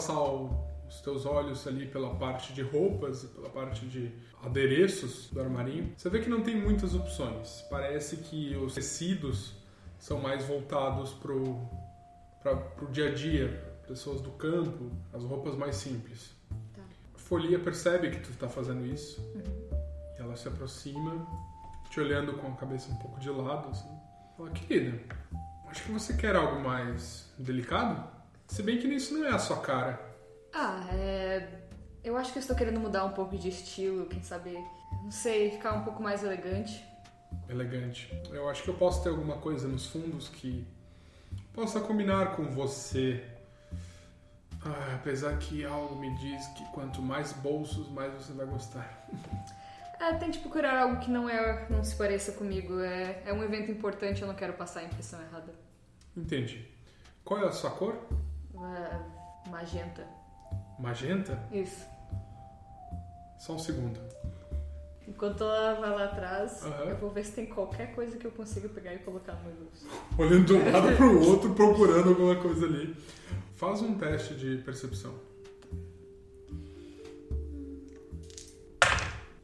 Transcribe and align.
Passar 0.00 0.18
o, 0.18 0.66
os 0.88 1.02
teus 1.02 1.26
olhos 1.26 1.66
ali 1.66 1.84
pela 1.84 2.14
parte 2.14 2.54
de 2.54 2.62
roupas 2.62 3.22
e 3.22 3.26
pela 3.28 3.50
parte 3.50 3.84
de 3.84 4.10
adereços 4.42 5.28
do 5.30 5.40
armarinho, 5.40 5.92
você 5.94 6.08
vê 6.08 6.20
que 6.20 6.30
não 6.30 6.40
tem 6.42 6.56
muitas 6.56 6.94
opções. 6.94 7.62
Parece 7.68 8.16
que 8.16 8.56
os 8.56 8.72
tecidos 8.72 9.52
são 9.98 10.18
mais 10.18 10.42
voltados 10.46 11.12
pro, 11.12 11.68
pra, 12.42 12.56
pro 12.56 12.86
dia 12.86 13.10
a 13.10 13.14
dia, 13.14 13.62
pessoas 13.86 14.22
do 14.22 14.30
campo, 14.30 14.90
as 15.12 15.22
roupas 15.22 15.54
mais 15.54 15.76
simples. 15.76 16.34
Tá. 16.74 16.80
A 17.14 17.18
Folia 17.18 17.58
percebe 17.58 18.10
que 18.10 18.20
tu 18.20 18.30
está 18.30 18.48
fazendo 18.48 18.86
isso 18.86 19.20
e 19.36 20.22
ela 20.22 20.34
se 20.34 20.48
aproxima, 20.48 21.26
te 21.90 22.00
olhando 22.00 22.32
com 22.38 22.46
a 22.46 22.56
cabeça 22.56 22.90
um 22.90 22.96
pouco 22.96 23.20
de 23.20 23.28
lado, 23.28 23.68
assim. 23.68 23.90
Fala, 24.34 24.48
querida, 24.48 24.98
acho 25.68 25.82
que 25.82 25.92
você 25.92 26.14
quer 26.14 26.34
algo 26.36 26.58
mais 26.62 27.30
delicado? 27.38 28.19
Se 28.50 28.64
bem 28.64 28.78
que 28.78 28.88
isso 28.88 29.14
não 29.14 29.24
é 29.24 29.30
a 29.30 29.38
sua 29.38 29.58
cara. 29.60 30.00
Ah, 30.52 30.84
é. 30.92 31.48
Eu 32.02 32.16
acho 32.16 32.32
que 32.32 32.38
eu 32.38 32.40
estou 32.40 32.56
querendo 32.56 32.80
mudar 32.80 33.04
um 33.04 33.12
pouco 33.12 33.38
de 33.38 33.48
estilo, 33.48 34.06
quem 34.06 34.24
sabe. 34.24 34.54
Não 35.04 35.10
sei, 35.12 35.52
ficar 35.52 35.72
um 35.74 35.84
pouco 35.84 36.02
mais 36.02 36.24
elegante. 36.24 36.84
Elegante. 37.48 38.12
Eu 38.32 38.48
acho 38.48 38.64
que 38.64 38.68
eu 38.68 38.74
posso 38.74 39.04
ter 39.04 39.10
alguma 39.10 39.36
coisa 39.36 39.68
nos 39.68 39.86
fundos 39.86 40.28
que 40.28 40.66
possa 41.52 41.80
combinar 41.80 42.34
com 42.34 42.50
você. 42.50 43.24
Ah, 44.64 44.96
apesar 44.96 45.38
que 45.38 45.64
algo 45.64 45.94
me 45.94 46.12
diz 46.18 46.44
que 46.48 46.64
quanto 46.72 47.00
mais 47.00 47.32
bolsos, 47.32 47.88
mais 47.88 48.12
você 48.12 48.32
vai 48.32 48.46
gostar. 48.46 49.08
É, 50.00 50.12
tente 50.14 50.40
procurar 50.40 50.82
algo 50.82 50.98
que 50.98 51.10
não 51.10 51.28
é, 51.28 51.68
não 51.70 51.84
se 51.84 51.94
pareça 51.94 52.32
comigo. 52.32 52.80
É, 52.80 53.22
é 53.26 53.32
um 53.32 53.44
evento 53.44 53.70
importante, 53.70 54.22
eu 54.22 54.26
não 54.26 54.34
quero 54.34 54.54
passar 54.54 54.80
a 54.80 54.84
impressão 54.84 55.22
errada. 55.22 55.54
Entendi. 56.16 56.66
Qual 57.24 57.40
é 57.40 57.46
a 57.46 57.52
sua 57.52 57.70
cor? 57.70 57.96
Magenta. 59.48 60.06
Magenta? 60.78 61.38
Isso. 61.52 61.84
Só 63.38 63.54
um 63.54 63.58
segundo. 63.58 63.98
Enquanto 65.08 65.42
ela 65.42 65.74
vai 65.80 65.90
lá 65.90 66.04
atrás, 66.04 66.62
Aham. 66.64 66.84
eu 66.84 66.96
vou 66.98 67.10
ver 67.10 67.24
se 67.24 67.32
tem 67.32 67.46
qualquer 67.46 67.94
coisa 67.94 68.16
que 68.16 68.26
eu 68.26 68.30
consiga 68.30 68.68
pegar 68.68 68.94
e 68.94 68.98
colocar 68.98 69.32
no 69.34 69.44
meu 69.44 69.54
bolso. 69.64 69.86
Olhando 70.16 70.44
de 70.46 70.52
um 70.52 70.70
lado 70.72 70.94
pro 70.96 71.26
outro, 71.28 71.54
procurando 71.54 72.10
alguma 72.10 72.36
coisa 72.36 72.66
ali. 72.66 72.94
Faz 73.56 73.82
um 73.82 73.98
teste 73.98 74.34
de 74.34 74.58
percepção. 74.62 75.14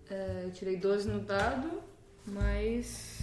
É, 0.09 0.43
eu 0.45 0.53
tirei 0.53 0.77
12 0.77 1.09
no 1.09 1.21
dado, 1.21 1.83
mas. 2.27 3.19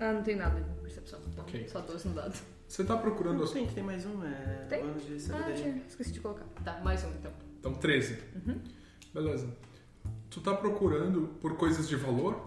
Ah, 0.00 0.12
não 0.12 0.22
tem 0.22 0.36
nada 0.36 0.60
de 0.60 0.80
percepção. 0.80 1.20
Então, 1.30 1.44
Ok. 1.44 1.68
só 1.68 1.80
12 1.80 2.08
no 2.08 2.14
dado. 2.14 2.34
Você 2.74 2.82
tá 2.82 2.96
procurando 2.96 3.44
as. 3.44 3.52
tem, 3.52 3.68
tem 3.68 3.84
mais 3.84 4.04
um, 4.04 4.26
é. 4.26 4.66
Tem? 4.68 4.80
bônus 4.84 5.04
de 5.06 5.32
Ah. 5.32 5.48
Esqueci 5.86 6.10
de 6.10 6.18
colocar. 6.18 6.44
Tá, 6.64 6.80
mais 6.82 7.04
um 7.04 7.08
então. 7.10 7.30
Então, 7.60 7.72
13. 7.72 8.18
Beleza. 9.14 9.48
Tu 10.28 10.40
tá 10.40 10.52
procurando 10.54 11.28
por 11.40 11.56
coisas 11.56 11.88
de 11.88 11.94
valor? 11.94 12.44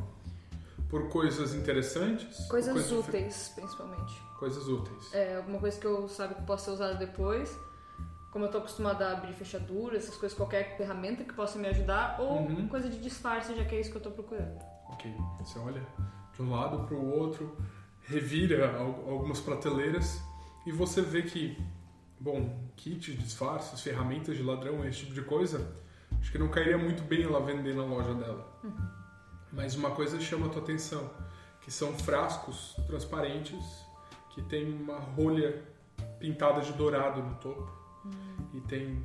Por 0.89 1.07
coisas 1.07 1.53
interessantes? 1.53 2.45
Coisas 2.47 2.73
coisas 2.73 2.91
úteis, 2.91 3.53
principalmente. 3.55 4.21
Coisas 4.37 4.67
úteis. 4.67 5.13
É, 5.13 5.37
alguma 5.37 5.59
coisa 5.59 5.79
que 5.79 5.87
eu 5.87 6.09
sabe 6.09 6.35
que 6.35 6.41
possa 6.41 6.65
ser 6.65 6.71
usada 6.71 6.95
depois. 6.95 7.57
Como 8.29 8.43
eu 8.43 8.51
tô 8.51 8.57
acostumada 8.57 9.07
a 9.07 9.11
abrir 9.13 9.31
fechadura, 9.31 9.95
essas 9.95 10.17
coisas, 10.17 10.37
qualquer 10.37 10.75
ferramenta 10.75 11.23
que 11.23 11.33
possa 11.33 11.57
me 11.57 11.69
ajudar, 11.69 12.19
ou 12.19 12.41
Uhum. 12.41 12.67
coisa 12.67 12.89
de 12.89 12.99
disfarce, 12.99 13.55
já 13.55 13.63
que 13.63 13.75
é 13.75 13.79
isso 13.79 13.91
que 13.91 13.95
eu 13.97 14.01
tô 14.01 14.11
procurando. 14.11 14.59
Ok. 14.89 15.09
Você 15.39 15.57
olha 15.57 15.81
de 16.33 16.41
um 16.41 16.51
lado 16.51 16.85
pro 16.85 17.01
outro, 17.01 17.55
revira 18.07 18.77
al- 18.77 19.09
algumas 19.09 19.39
prateleiras 19.39 20.21
e 20.65 20.71
você 20.71 21.01
vê 21.01 21.21
que, 21.21 21.57
bom, 22.19 22.57
kit, 22.75 23.13
disfarces, 23.15 23.81
ferramentas 23.81 24.35
de 24.35 24.43
ladrão, 24.43 24.83
esse 24.85 24.99
tipo 24.99 25.13
de 25.13 25.21
coisa, 25.21 25.75
acho 26.19 26.31
que 26.31 26.37
não 26.37 26.49
cairia 26.49 26.77
muito 26.77 27.03
bem 27.03 27.23
ela 27.23 27.39
vender 27.39 27.75
na 27.75 27.83
loja 27.85 28.13
dela. 28.13 28.59
Mas 29.51 29.75
uma 29.75 29.91
coisa 29.91 30.19
chama 30.19 30.47
a 30.47 30.49
tua 30.49 30.61
atenção, 30.61 31.09
que 31.61 31.71
são 31.71 31.93
frascos 31.99 32.75
transparentes 32.87 33.85
que 34.33 34.41
tem 34.43 34.71
uma 34.71 34.99
rolha 34.99 35.63
pintada 36.19 36.61
de 36.61 36.71
dourado 36.73 37.21
no 37.21 37.35
topo 37.35 37.69
e 38.53 38.61
tem 38.61 39.03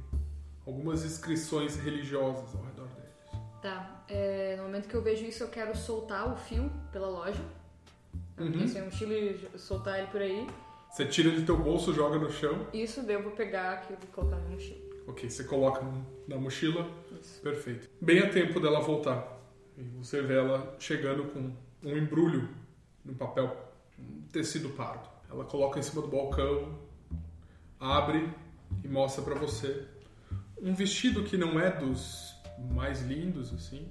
algumas 0.66 1.04
inscrições 1.04 1.76
religiosas 1.76 2.54
ao 2.54 2.62
redor 2.64 2.86
deles. 2.88 3.10
Tá, 3.60 4.04
é, 4.08 4.56
no 4.56 4.64
momento 4.64 4.88
que 4.88 4.94
eu 4.94 5.02
vejo 5.02 5.24
isso, 5.24 5.42
eu 5.42 5.48
quero 5.48 5.76
soltar 5.76 6.32
o 6.32 6.36
fio 6.36 6.70
pela 6.92 7.08
loja. 7.08 7.42
Uhum. 8.38 8.50
Porque 8.50 8.64
assim, 8.64 8.82
um 8.82 8.88
estilo 8.88 9.12
e 9.12 9.58
soltar 9.58 9.98
ele 9.98 10.08
por 10.08 10.20
aí. 10.20 10.46
Você 10.90 11.06
tira 11.06 11.28
ele 11.28 11.40
do 11.40 11.46
teu 11.46 11.56
bolso, 11.56 11.92
joga 11.92 12.18
no 12.18 12.30
chão. 12.30 12.66
Isso 12.72 13.02
daí 13.02 13.16
eu 13.16 13.22
vou 13.22 13.32
pegar 13.32 13.72
aquilo 13.72 13.98
e 14.02 14.06
colocar 14.08 14.36
no 14.36 14.50
mochila. 14.50 14.80
Ok, 15.06 15.28
você 15.28 15.44
coloca 15.44 15.84
na 16.28 16.36
mochila. 16.36 16.88
Isso. 17.20 17.40
Perfeito. 17.40 17.88
Bem 18.00 18.20
a 18.20 18.30
tempo 18.30 18.60
dela 18.60 18.80
voltar. 18.80 19.40
E 19.76 19.82
você 19.82 20.20
vê 20.20 20.34
ela 20.34 20.76
chegando 20.78 21.24
com 21.24 21.52
um 21.82 21.96
embrulho 21.96 22.48
no 23.04 23.14
papel, 23.14 23.56
um 23.98 24.22
tecido 24.30 24.70
pardo. 24.70 25.08
Ela 25.30 25.44
coloca 25.44 25.78
em 25.78 25.82
cima 25.82 26.02
do 26.02 26.08
balcão, 26.08 26.78
abre 27.80 28.28
e 28.84 28.88
mostra 28.88 29.24
pra 29.24 29.34
você 29.34 29.86
um 30.60 30.74
vestido 30.74 31.24
que 31.24 31.36
não 31.36 31.58
é 31.58 31.70
dos 31.70 32.34
mais 32.70 33.02
lindos 33.02 33.52
assim, 33.52 33.88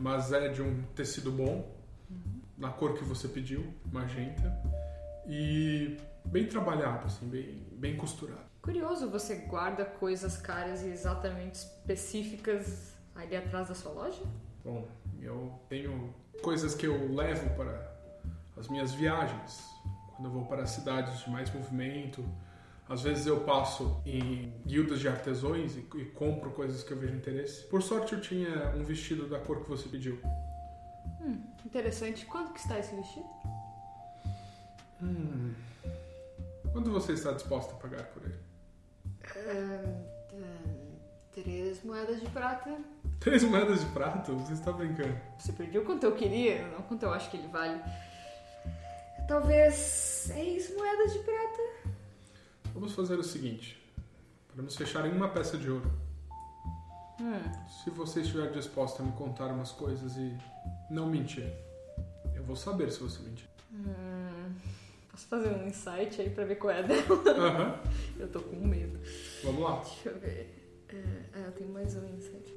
mas 0.00 0.32
é 0.32 0.48
de 0.48 0.62
um 0.62 0.82
tecido 0.94 1.30
bom, 1.30 1.75
na 2.56 2.70
cor 2.70 2.94
que 2.94 3.04
você 3.04 3.28
pediu, 3.28 3.72
magenta, 3.92 4.52
e 5.26 5.96
bem 6.24 6.46
trabalhado 6.46 7.06
assim, 7.06 7.28
bem 7.28 7.66
bem 7.72 7.96
costurado. 7.96 8.46
Curioso, 8.62 9.08
você 9.10 9.36
guarda 9.36 9.84
coisas 9.84 10.36
caras 10.36 10.82
e 10.82 10.88
exatamente 10.88 11.54
específicas 11.54 12.94
ali 13.14 13.36
atrás 13.36 13.68
da 13.68 13.74
sua 13.74 13.92
loja? 13.92 14.22
Bom, 14.64 14.88
eu 15.20 15.52
tenho 15.68 16.12
coisas 16.42 16.74
que 16.74 16.86
eu 16.86 17.14
levo 17.14 17.48
para 17.56 17.96
as 18.56 18.68
minhas 18.68 18.92
viagens. 18.92 19.64
Quando 20.14 20.26
eu 20.28 20.32
vou 20.32 20.46
para 20.46 20.66
cidades 20.66 21.20
de 21.20 21.30
mais 21.30 21.52
movimento, 21.52 22.24
Às 22.88 23.02
vezes 23.02 23.26
eu 23.26 23.40
passo 23.40 24.00
em 24.06 24.52
guildas 24.64 25.00
de 25.00 25.08
artesões 25.08 25.76
e, 25.76 25.80
e 25.96 26.04
compro 26.04 26.50
coisas 26.52 26.84
que 26.84 26.92
eu 26.92 26.98
vejo 26.98 27.16
interesse. 27.16 27.64
Por 27.64 27.82
sorte 27.82 28.12
eu 28.12 28.20
tinha 28.20 28.72
um 28.76 28.84
vestido 28.84 29.28
da 29.28 29.40
cor 29.40 29.62
que 29.62 29.68
você 29.68 29.88
pediu. 29.88 30.20
Interessante. 31.66 32.24
Quanto 32.26 32.52
que 32.52 32.60
está 32.60 32.78
esse 32.78 32.94
vestido? 32.94 33.26
Hum. 35.02 35.52
Quanto 36.72 36.90
você 36.92 37.12
está 37.12 37.32
disposta 37.32 37.74
a 37.74 37.76
pagar 37.76 38.04
por 38.04 38.22
ele? 38.24 38.38
três 41.34 41.82
moedas 41.84 42.20
de 42.20 42.28
prata. 42.30 42.78
Três 43.20 43.42
moedas 43.42 43.80
de 43.80 43.86
prata? 43.86 44.32
Você 44.32 44.52
está 44.52 44.70
brincando. 44.72 45.18
Você 45.38 45.52
pediu 45.52 45.84
quanto 45.84 46.04
eu 46.04 46.14
queria, 46.14 46.66
não 46.68 46.82
quanto 46.82 47.02
eu 47.02 47.12
acho 47.12 47.30
que 47.30 47.36
ele 47.36 47.48
vale. 47.48 47.82
Talvez 49.28 49.74
seis 49.74 50.72
moedas 50.74 51.12
de 51.12 51.18
prata. 51.18 51.92
Vamos 52.72 52.94
fazer 52.94 53.18
o 53.18 53.24
seguinte. 53.24 53.82
Podemos 54.48 54.76
fechar 54.76 55.04
em 55.06 55.12
uma 55.12 55.28
peça 55.28 55.58
de 55.58 55.68
ouro. 55.68 55.90
Hum, 57.20 57.40
Se 57.84 57.90
você 57.90 58.20
estiver 58.20 58.50
disposta 58.52 59.02
a 59.02 59.06
me 59.06 59.12
contar 59.12 59.46
umas 59.46 59.72
coisas 59.72 60.16
e 60.16 60.36
não 60.90 61.08
mentir, 61.08 61.52
eu 62.34 62.42
vou 62.44 62.56
saber 62.56 62.90
se 62.90 63.00
você 63.00 63.22
mentir. 63.22 63.48
hum, 63.72 64.52
posso 65.10 65.26
fazer 65.26 65.48
um 65.50 65.66
insight 65.66 66.20
aí 66.20 66.30
pra 66.30 66.44
ver 66.44 66.56
qual 66.56 66.72
é 66.72 66.78
a 66.78 66.82
dela? 66.82 67.02
Aham. 67.36 67.80
Eu 68.18 68.28
tô 68.28 68.40
com 68.40 68.56
medo. 68.56 68.98
Vamos 69.44 69.62
lá. 69.62 69.76
Deixa 69.80 70.08
eu 70.08 70.18
ver. 70.18 70.52
Ah, 71.34 71.38
eu 71.40 71.52
tenho 71.52 71.70
mais 71.70 71.94
um 71.96 72.04
insight. 72.16 72.54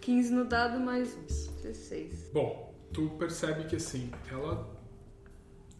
15 0.00 0.32
no 0.32 0.44
dado, 0.44 0.80
mais 0.80 1.14
um. 1.16 1.22
16. 1.62 2.30
Bom, 2.32 2.74
tu 2.92 3.10
percebe 3.18 3.64
que 3.68 3.76
assim, 3.76 4.10
ela 4.30 4.68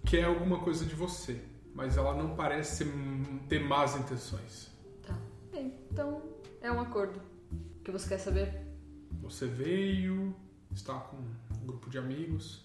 quer 0.06 0.24
alguma 0.24 0.60
coisa 0.60 0.84
de 0.84 0.94
você, 0.94 1.40
mas 1.74 1.96
ela 1.96 2.14
não 2.14 2.36
parece 2.36 2.84
ter 3.48 3.58
más 3.58 3.96
intenções. 3.96 4.70
Tá. 5.04 5.18
Bem, 5.50 5.74
então 5.90 6.22
é 6.60 6.70
um 6.70 6.80
acordo. 6.80 7.20
O 7.50 7.82
que 7.82 7.90
você 7.90 8.08
quer 8.10 8.18
saber? 8.18 8.54
Você 9.22 9.46
veio, 9.46 10.36
está 10.74 10.94
com 10.94 11.16
um 11.16 11.66
grupo 11.66 11.90
de 11.90 11.98
amigos, 11.98 12.64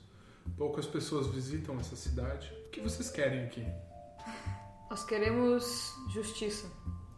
poucas 0.58 0.86
pessoas 0.86 1.28
visitam 1.28 1.80
essa 1.80 1.96
cidade. 1.96 2.52
O 2.68 2.70
que 2.70 2.82
vocês 2.82 3.10
querem 3.10 3.44
aqui? 3.46 3.66
Nós 4.90 5.04
queremos 5.04 5.96
justiça, 6.10 6.68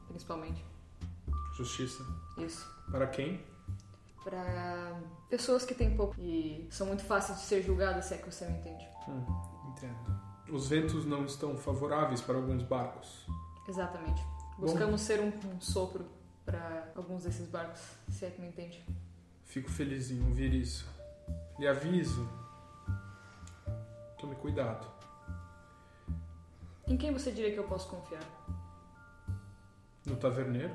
principalmente. 0.08 0.66
Justiça. 1.56 2.04
Isso. 2.38 2.68
Para 2.90 3.08
quem? 3.08 3.44
Pra 4.24 5.00
pessoas 5.30 5.64
que 5.66 5.76
têm 5.76 5.96
pouco 5.96 6.16
e 6.20 6.68
são 6.72 6.88
muito 6.88 7.04
fáceis 7.04 7.40
de 7.40 7.46
ser 7.46 7.62
julgadas, 7.62 8.06
se 8.06 8.16
é 8.16 8.18
que 8.18 8.32
você 8.32 8.46
me 8.46 8.58
entende. 8.58 8.88
Hum, 9.08 9.24
entendo. 9.70 10.20
Os 10.52 10.68
ventos 10.68 11.06
não 11.06 11.26
estão 11.26 11.56
favoráveis 11.56 12.22
para 12.22 12.36
alguns 12.36 12.64
barcos. 12.64 13.26
Exatamente. 13.68 14.22
Buscamos 14.58 15.02
ser 15.02 15.20
um, 15.22 15.32
um 15.48 15.62
sopro 15.62 16.06
para 16.44 16.92
alguns 16.96 17.24
desses 17.24 17.48
barcos, 17.48 17.82
se 18.10 18.26
é 18.26 18.32
que 18.32 18.42
me 18.42 18.48
entende. 18.48 18.84
Fico 19.50 19.68
feliz 19.68 20.12
em 20.12 20.24
ouvir 20.24 20.54
isso. 20.54 20.88
Lhe 21.58 21.68
aviso. 21.68 22.30
Tome 24.20 24.36
cuidado. 24.36 24.88
Em 26.88 26.96
quem 26.96 27.12
você 27.12 27.32
diria 27.32 27.52
que 27.52 27.58
eu 27.58 27.64
posso 27.64 27.90
confiar? 27.90 28.22
No 30.06 30.16
taverneiro? 30.18 30.72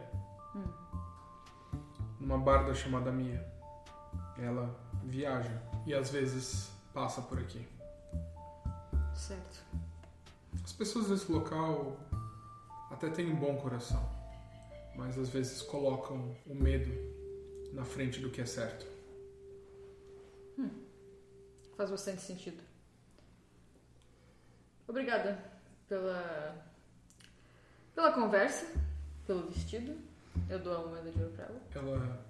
Hum. 0.56 1.78
Numa 2.18 2.36
barda 2.36 2.74
chamada 2.74 3.12
Mia. 3.12 3.48
Ela 4.36 4.68
viaja 5.04 5.62
e 5.86 5.94
às 5.94 6.10
vezes 6.10 6.68
passa 6.92 7.22
por 7.22 7.38
aqui. 7.38 7.64
Certo. 9.14 9.62
As 10.64 10.72
pessoas 10.72 11.10
desse 11.10 11.30
local 11.30 11.96
até 12.90 13.08
têm 13.08 13.32
um 13.32 13.36
bom 13.36 13.56
coração, 13.56 14.04
mas 14.96 15.16
às 15.16 15.28
vezes 15.28 15.62
colocam 15.62 16.34
o 16.44 16.56
medo 16.56 17.13
na 17.74 17.84
frente 17.84 18.20
do 18.20 18.30
que 18.30 18.40
é 18.40 18.46
certo. 18.46 18.86
Faz 21.76 21.90
bastante 21.90 22.22
sentido. 22.22 22.62
Obrigada 24.86 25.38
pela 25.88 26.72
pela 27.94 28.12
conversa, 28.12 28.66
pelo 29.26 29.48
vestido. 29.48 29.96
Eu 30.48 30.58
dou 30.58 30.76
a 30.76 30.86
moeda 30.86 31.10
de 31.10 31.20
ouro 31.20 31.32
pra 31.32 31.44
ela. 31.44 31.60
Ela 31.74 32.26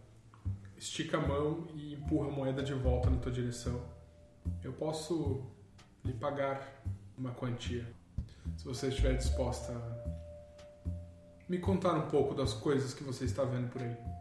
estica 0.76 1.18
a 1.18 1.20
mão 1.20 1.66
e 1.74 1.94
empurra 1.94 2.28
a 2.28 2.32
moeda 2.32 2.62
de 2.62 2.74
volta 2.74 3.10
na 3.10 3.18
tua 3.18 3.32
direção. 3.32 3.82
Eu 4.62 4.72
posso 4.72 5.44
lhe 6.04 6.12
pagar 6.12 6.82
uma 7.16 7.32
quantia, 7.32 7.86
se 8.56 8.64
você 8.64 8.88
estiver 8.88 9.16
disposta 9.16 9.72
a 9.72 10.90
me 11.48 11.58
contar 11.58 11.94
um 11.94 12.08
pouco 12.08 12.34
das 12.34 12.52
coisas 12.52 12.92
que 12.92 13.02
você 13.02 13.24
está 13.24 13.44
vendo 13.44 13.70
por 13.70 13.82
aí. 13.82 14.13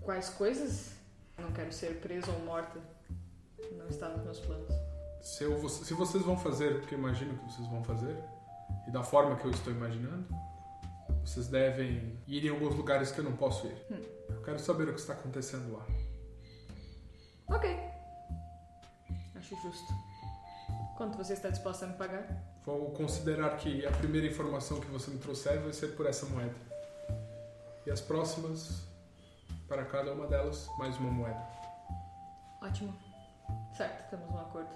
Quais 0.00 0.28
coisas? 0.30 0.92
Não 1.38 1.52
quero 1.52 1.72
ser 1.72 2.00
presa 2.00 2.30
ou 2.30 2.40
morta. 2.44 2.78
Não 3.76 3.86
está 3.88 4.08
nos 4.08 4.24
meus 4.24 4.40
planos. 4.40 4.72
Se, 5.22 5.44
eu- 5.44 5.68
se 5.68 5.94
vocês 5.94 6.22
vão 6.24 6.36
fazer 6.38 6.76
o 6.76 6.80
que 6.82 6.94
eu 6.94 6.98
imagino 6.98 7.36
que 7.38 7.44
vocês 7.52 7.68
vão 7.68 7.82
fazer, 7.84 8.16
e 8.86 8.90
da 8.90 9.02
forma 9.02 9.36
que 9.36 9.44
eu 9.44 9.50
estou 9.50 9.72
imaginando, 9.72 10.26
vocês 11.24 11.48
devem 11.48 12.18
ir 12.26 12.46
em 12.46 12.48
alguns 12.48 12.74
lugares 12.74 13.10
que 13.10 13.18
eu 13.20 13.24
não 13.24 13.36
posso 13.36 13.66
ir. 13.66 13.76
Eu 14.30 14.40
quero 14.42 14.58
saber 14.58 14.88
o 14.88 14.94
que 14.94 15.00
está 15.00 15.12
acontecendo 15.12 15.72
lá. 15.76 15.84
Ok. 17.48 17.68
Acho 19.36 19.54
justo. 19.62 19.92
Quanto 20.96 21.16
você 21.16 21.34
está 21.34 21.50
disposta 21.50 21.84
a 21.84 21.88
me 21.88 21.94
pagar? 21.94 22.26
Vou 22.64 22.90
considerar 22.92 23.56
que 23.56 23.86
a 23.86 23.90
primeira 23.92 24.26
informação 24.26 24.80
que 24.80 24.86
você 24.88 25.10
me 25.10 25.18
trouxer 25.18 25.60
vai 25.60 25.72
ser 25.72 25.88
por 25.96 26.06
essa 26.06 26.26
moeda. 26.26 26.54
E 27.88 27.90
as 27.90 28.02
próximas, 28.02 28.82
para 29.66 29.82
cada 29.82 30.12
uma 30.12 30.26
delas, 30.26 30.68
mais 30.76 30.94
uma 30.98 31.10
moeda. 31.10 31.42
Ótimo. 32.60 32.94
Certo, 33.74 34.10
temos 34.10 34.28
um 34.28 34.38
acordo. 34.38 34.68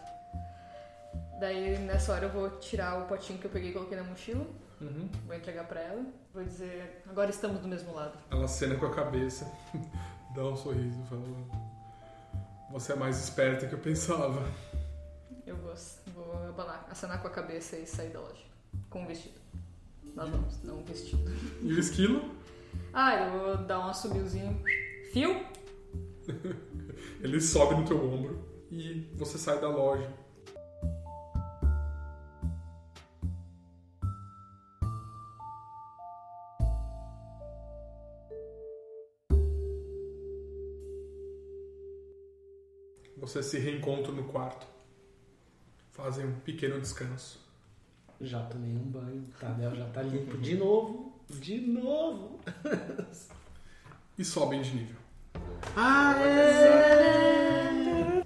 Daí, 1.38 1.79
nessa 1.81 2.14
hora, 2.14 2.25
eu 2.25 2.31
vou 2.31 2.49
tirar 2.59 3.02
o 3.02 3.07
potinho 3.07 3.38
que 3.38 3.45
eu 3.45 3.50
peguei 3.50 3.69
e 3.69 3.73
coloquei 3.75 3.99
na 3.99 4.04
mochila. 4.04 4.47
Uhum. 4.81 5.11
Vou 5.26 5.37
entregar 5.37 5.64
pra 5.64 5.83
ela. 5.83 6.07
Vou 6.33 6.42
dizer, 6.42 7.02
agora 7.07 7.28
estamos 7.28 7.61
do 7.61 7.69
mesmo 7.69 7.92
lado. 7.92 8.19
Ela 8.31 8.47
acena 8.47 8.76
com 8.76 8.87
a 8.87 8.95
cabeça, 8.95 9.45
dá 10.35 10.45
um 10.45 10.57
sorriso 10.57 10.99
e 10.99 11.07
fala: 11.07 11.23
Você 12.71 12.95
é 12.95 12.97
mais 12.97 13.23
esperta 13.23 13.66
que 13.66 13.75
eu 13.75 13.78
pensava. 13.78 14.42
Eu 15.47 15.57
vou, 15.59 15.75
vou 16.14 16.49
abanar, 16.49 16.88
acenar 16.90 17.21
com 17.21 17.28
a 17.28 17.31
cabeça 17.31 17.76
e 17.76 17.87
sair 17.87 18.09
da 18.09 18.21
loja. 18.21 18.47
Com 18.88 19.04
o 19.04 19.07
vestido. 19.07 19.38
Nós 20.14 20.31
vamos, 20.31 20.62
não 20.62 20.78
um 20.78 20.85
vestido. 20.85 21.31
E 21.62 21.73
o 21.75 21.78
esquilo, 21.78 22.41
Ah, 22.94 23.14
eu 23.14 23.30
vou 23.30 23.56
dar 23.56 23.80
um 23.80 23.88
assobiozinho. 23.88 24.62
Fio? 25.12 25.46
ele 27.22 27.40
sobe 27.40 27.75
no 27.75 27.87
teu 27.87 27.96
ombro 27.96 28.46
e 28.70 29.08
você 29.14 29.38
sai 29.38 29.58
da 29.61 29.68
loja. 29.68 30.12
Você 43.16 43.42
se 43.42 43.58
reencontra 43.58 44.12
no 44.12 44.25
quarto. 44.25 44.66
Fazem 45.92 46.26
um 46.26 46.40
pequeno 46.40 46.78
descanso. 46.78 47.40
Já 48.20 48.42
tomei 48.44 48.75
um 48.75 48.84
banho, 48.90 49.22
o 49.22 49.38
Tadel 49.40 49.75
já 49.75 49.88
tá 49.88 50.02
limpo 50.02 50.37
de 50.37 50.56
novo. 50.56 51.12
De 51.31 51.61
novo. 51.61 52.41
E 54.19 54.25
sobem 54.25 54.62
de 54.62 54.75
nível. 54.75 54.97
Ah, 55.76 56.14
é! 56.19 58.23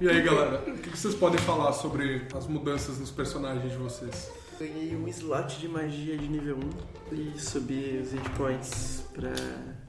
E 0.00 0.08
aí, 0.08 0.22
galera, 0.22 0.62
o 0.66 0.78
que 0.78 0.88
vocês 0.88 1.14
podem 1.14 1.38
falar 1.40 1.72
sobre 1.72 2.26
as 2.34 2.46
mudanças 2.46 2.98
nos 2.98 3.10
personagens 3.10 3.70
de 3.70 3.76
vocês? 3.76 4.30
Ganhei 4.58 4.96
um 4.96 5.06
slot 5.08 5.58
de 5.58 5.68
magia 5.68 6.16
de 6.16 6.28
nível 6.28 6.58
1 7.12 7.14
e 7.14 7.38
subi 7.38 7.98
os 8.02 8.12
hit 8.12 8.30
points 8.30 9.04
pra 9.12 9.32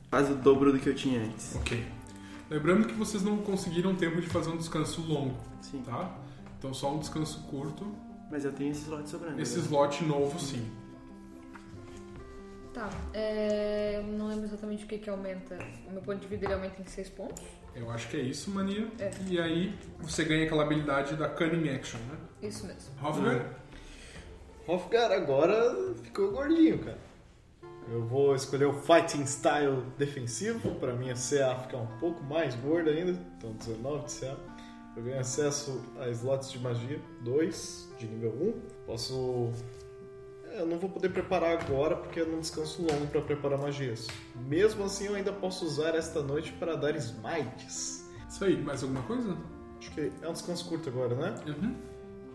quase 0.10 0.34
o 0.34 0.36
dobro 0.36 0.74
do 0.74 0.80
que 0.80 0.90
eu 0.90 0.96
tinha 0.96 1.22
antes. 1.22 1.56
Ok. 1.56 1.86
Lembrando 2.50 2.88
que 2.88 2.94
vocês 2.94 3.24
não 3.24 3.38
conseguiram 3.38 3.96
tempo 3.96 4.20
de 4.20 4.28
fazer 4.28 4.50
um 4.50 4.58
descanso 4.58 5.02
longo, 5.02 5.38
Sim. 5.62 5.82
tá? 5.86 6.18
Então 6.58 6.74
só 6.74 6.94
um 6.94 7.00
descanso 7.00 7.40
curto. 7.50 7.86
Mas 8.30 8.44
eu 8.44 8.52
tenho 8.52 8.72
esse 8.72 8.82
slot 8.82 9.10
sobrando. 9.10 9.42
Esse 9.42 9.58
né? 9.58 9.64
slot 9.64 10.04
novo, 10.04 10.38
sim. 10.40 10.66
Tá, 12.74 12.90
é, 13.14 13.98
eu 13.98 14.04
não 14.04 14.28
lembro 14.28 14.46
exatamente 14.46 14.86
o 14.86 14.88
que 14.88 14.98
que 14.98 15.10
aumenta. 15.10 15.58
O 15.88 15.92
meu 15.92 16.02
ponto 16.02 16.20
de 16.20 16.28
vida 16.28 16.46
ele 16.46 16.54
aumenta 16.54 16.82
em 16.82 16.86
6 16.86 17.10
pontos. 17.10 17.44
Eu 17.76 17.90
acho 17.92 18.08
que 18.10 18.18
é 18.18 18.22
isso, 18.22 18.50
mania. 18.52 18.88
É. 19.00 19.12
E 19.28 19.40
aí 19.40 19.78
você 20.00 20.24
ganha 20.24 20.46
aquela 20.46 20.64
habilidade 20.64 21.16
da 21.16 21.28
Cunning 21.30 21.70
Action, 21.70 22.00
né? 22.00 22.18
Isso 22.42 22.66
mesmo. 22.66 22.94
Hofgar, 23.02 23.62
Hofgar 24.68 25.12
agora 25.12 25.94
ficou 26.04 26.32
gordinho, 26.32 26.80
cara. 26.80 27.00
Eu 27.90 28.06
vou 28.06 28.36
escolher 28.36 28.66
o 28.66 28.74
Fighting 28.74 29.26
Style 29.26 29.84
defensivo, 29.98 30.76
pra 30.76 30.94
minha 30.94 31.16
CA 31.16 31.58
ficar 31.60 31.78
um 31.78 31.98
pouco 32.00 32.24
mais 32.24 32.56
gorda 32.56 32.92
ainda, 32.92 33.20
então 33.38 33.52
19 33.54 34.06
de 34.06 34.12
CA. 34.14 34.38
Eu 34.96 35.04
ganho 35.04 35.20
acesso 35.20 35.82
a 36.00 36.10
slots 36.10 36.52
de 36.52 36.60
magia, 36.60 37.00
2 37.22 37.90
de 37.98 38.08
nível 38.08 38.32
1. 38.32 38.86
Posso. 38.86 39.52
Eu 40.54 40.66
não 40.66 40.78
vou 40.78 40.90
poder 40.90 41.10
preparar 41.10 41.62
agora 41.62 41.96
porque 41.96 42.20
eu 42.20 42.28
não 42.28 42.40
descanso 42.40 42.82
longo 42.82 43.08
para 43.08 43.22
preparar 43.22 43.58
magias. 43.58 44.08
Mesmo 44.48 44.84
assim, 44.84 45.08
eu 45.08 45.16
ainda 45.16 45.32
posso 45.32 45.66
usar 45.66 45.96
esta 45.96 46.22
noite 46.22 46.52
para 46.54 46.76
dar 46.76 46.96
smites. 46.96 48.06
Isso 48.30 48.44
aí, 48.44 48.62
mais 48.62 48.84
alguma 48.84 49.02
coisa? 49.04 49.38
Acho 49.80 49.92
que 49.92 50.12
é 50.22 50.28
um 50.28 50.34
descanso 50.34 50.68
curto 50.68 50.90
agora, 50.90 51.16
né? 51.16 51.36
Uhum. 51.48 51.76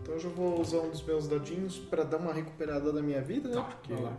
Então 0.01 0.15
eu 0.15 0.19
já 0.19 0.29
vou 0.29 0.59
usar 0.59 0.77
um 0.77 0.89
dos 0.89 1.03
meus 1.03 1.27
dadinhos 1.27 1.77
para 1.77 2.03
dar 2.03 2.17
uma 2.17 2.33
recuperada 2.33 2.91
da 2.91 3.01
minha 3.01 3.21
vida, 3.21 3.49
né? 3.49 3.55
Tá, 3.55 3.61
porque 3.63 3.93
vai 3.93 4.03
lá. 4.03 4.17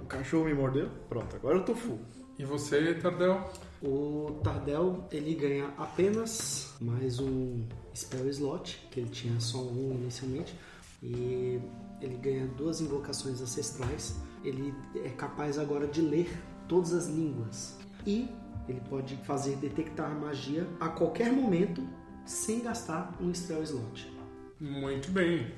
o 0.00 0.04
cachorro 0.04 0.44
me 0.44 0.54
mordeu. 0.54 0.90
Pronto, 1.08 1.34
agora 1.34 1.58
eu 1.58 1.64
tô 1.64 1.74
full. 1.74 1.98
E 2.38 2.44
você, 2.44 2.94
Tardel? 2.94 3.50
O 3.82 4.40
Tardel 4.42 5.06
ele 5.10 5.34
ganha 5.34 5.72
apenas 5.78 6.74
mais 6.80 7.20
um 7.20 7.64
spell 7.94 8.28
slot, 8.28 8.86
que 8.90 9.00
ele 9.00 9.10
tinha 9.10 9.38
só 9.40 9.58
um 9.58 9.92
inicialmente, 9.92 10.54
e 11.02 11.60
ele 12.02 12.16
ganha 12.16 12.46
duas 12.46 12.80
invocações 12.80 13.40
ancestrais. 13.40 14.16
Ele 14.44 14.74
é 15.04 15.08
capaz 15.10 15.58
agora 15.58 15.86
de 15.86 16.00
ler 16.00 16.28
todas 16.68 16.92
as 16.92 17.06
línguas 17.06 17.78
e 18.06 18.28
ele 18.68 18.80
pode 18.88 19.16
fazer 19.18 19.56
detectar 19.56 20.10
magia 20.18 20.66
a 20.80 20.88
qualquer 20.88 21.32
momento 21.32 21.86
sem 22.24 22.62
gastar 22.62 23.16
um 23.20 23.32
spell 23.32 23.62
slot. 23.62 24.12
Muito 24.60 25.10
bem. 25.10 25.52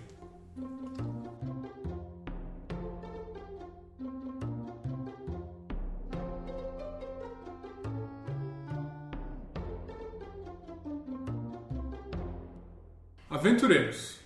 Aventureiros. 13.31 14.24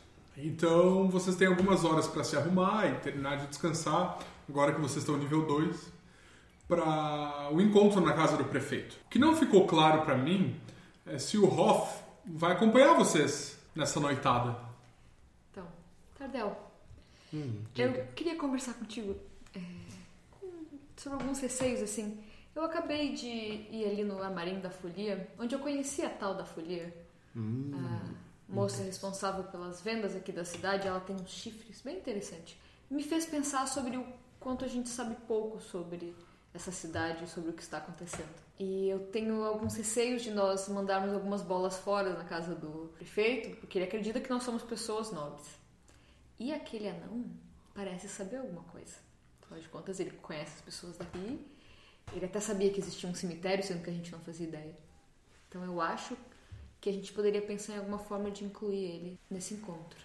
Então 0.48 1.08
vocês 1.08 1.36
têm 1.36 1.46
algumas 1.48 1.84
horas 1.84 2.06
para 2.06 2.24
se 2.24 2.36
arrumar 2.36 2.86
e 2.86 2.94
terminar 3.00 3.36
de 3.38 3.46
descansar, 3.48 4.18
agora 4.48 4.72
que 4.72 4.80
vocês 4.80 4.98
estão 4.98 5.16
nível 5.18 5.46
2, 5.46 5.92
para 6.66 7.48
o 7.52 7.60
encontro 7.60 8.00
na 8.00 8.12
casa 8.12 8.36
do 8.36 8.44
prefeito. 8.44 8.96
O 9.06 9.08
que 9.10 9.18
não 9.18 9.36
ficou 9.36 9.66
claro 9.66 10.02
para 10.02 10.16
mim 10.16 10.58
é 11.06 11.18
se 11.18 11.36
o 11.38 11.46
Hoff 11.46 12.02
vai 12.26 12.52
acompanhar 12.52 12.94
vocês 12.94 13.58
nessa 13.74 14.00
noitada. 14.00 14.56
Então, 15.50 15.66
Tardel, 16.18 16.64
Hum, 17.32 17.60
eu 17.76 18.06
queria 18.14 18.36
conversar 18.36 18.72
contigo 18.72 19.14
é, 19.54 19.60
com- 20.30 20.50
sobre 20.96 21.20
alguns 21.20 21.38
receios, 21.40 21.82
assim. 21.82 22.18
Eu 22.56 22.62
acabei 22.64 23.12
de 23.12 23.26
ir 23.26 23.84
ali 23.84 24.02
no 24.02 24.22
Amarim 24.22 24.60
da 24.60 24.70
Folia, 24.70 25.28
onde 25.38 25.54
eu 25.54 25.58
conheci 25.58 26.00
a 26.02 26.08
tal 26.08 26.34
da 26.34 26.44
Folia. 26.46 26.90
Hum, 27.36 27.70
A 27.74 28.27
moça 28.48 28.82
responsável 28.82 29.44
pelas 29.44 29.80
vendas 29.80 30.16
aqui 30.16 30.32
da 30.32 30.44
cidade, 30.44 30.88
ela 30.88 31.00
tem 31.00 31.14
uns 31.14 31.30
chifres 31.30 31.82
bem 31.82 31.98
interessante. 31.98 32.58
Me 32.90 33.02
fez 33.02 33.26
pensar 33.26 33.68
sobre 33.68 33.96
o 33.96 34.06
quanto 34.40 34.64
a 34.64 34.68
gente 34.68 34.88
sabe 34.88 35.14
pouco 35.26 35.60
sobre 35.60 36.14
essa 36.54 36.72
cidade, 36.72 37.28
sobre 37.28 37.50
o 37.50 37.52
que 37.52 37.62
está 37.62 37.78
acontecendo. 37.78 38.34
E 38.58 38.88
eu 38.88 39.06
tenho 39.08 39.44
alguns 39.44 39.76
receios 39.76 40.22
de 40.22 40.30
nós 40.30 40.68
mandarmos 40.68 41.12
algumas 41.12 41.42
bolas 41.42 41.76
fora 41.76 42.14
na 42.14 42.24
casa 42.24 42.54
do 42.54 42.90
prefeito, 42.94 43.56
porque 43.58 43.78
ele 43.78 43.84
acredita 43.84 44.18
que 44.18 44.30
nós 44.30 44.42
somos 44.42 44.62
pessoas 44.62 45.12
nobres. 45.12 45.46
E 46.38 46.52
aquele 46.52 46.88
anão 46.88 47.26
parece 47.74 48.08
saber 48.08 48.36
alguma 48.36 48.62
coisa. 48.64 48.96
Afinal 49.42 49.60
de 49.60 49.68
contas, 49.68 50.00
ele 50.00 50.10
conhece 50.10 50.54
as 50.56 50.60
pessoas 50.62 50.96
daqui. 50.96 51.46
Ele 52.12 52.24
até 52.24 52.40
sabia 52.40 52.72
que 52.72 52.80
existia 52.80 53.08
um 53.08 53.14
cemitério, 53.14 53.62
sendo 53.62 53.82
que 53.82 53.90
a 53.90 53.92
gente 53.92 54.10
não 54.10 54.20
fazia 54.20 54.48
ideia. 54.48 54.76
Então 55.48 55.62
eu 55.64 55.80
acho 55.80 56.16
que 56.80 56.88
a 56.88 56.92
gente 56.92 57.12
poderia 57.12 57.42
pensar 57.42 57.74
em 57.74 57.78
alguma 57.78 57.98
forma 57.98 58.30
de 58.30 58.44
incluir 58.44 58.84
ele 58.84 59.20
nesse 59.30 59.54
encontro. 59.54 59.98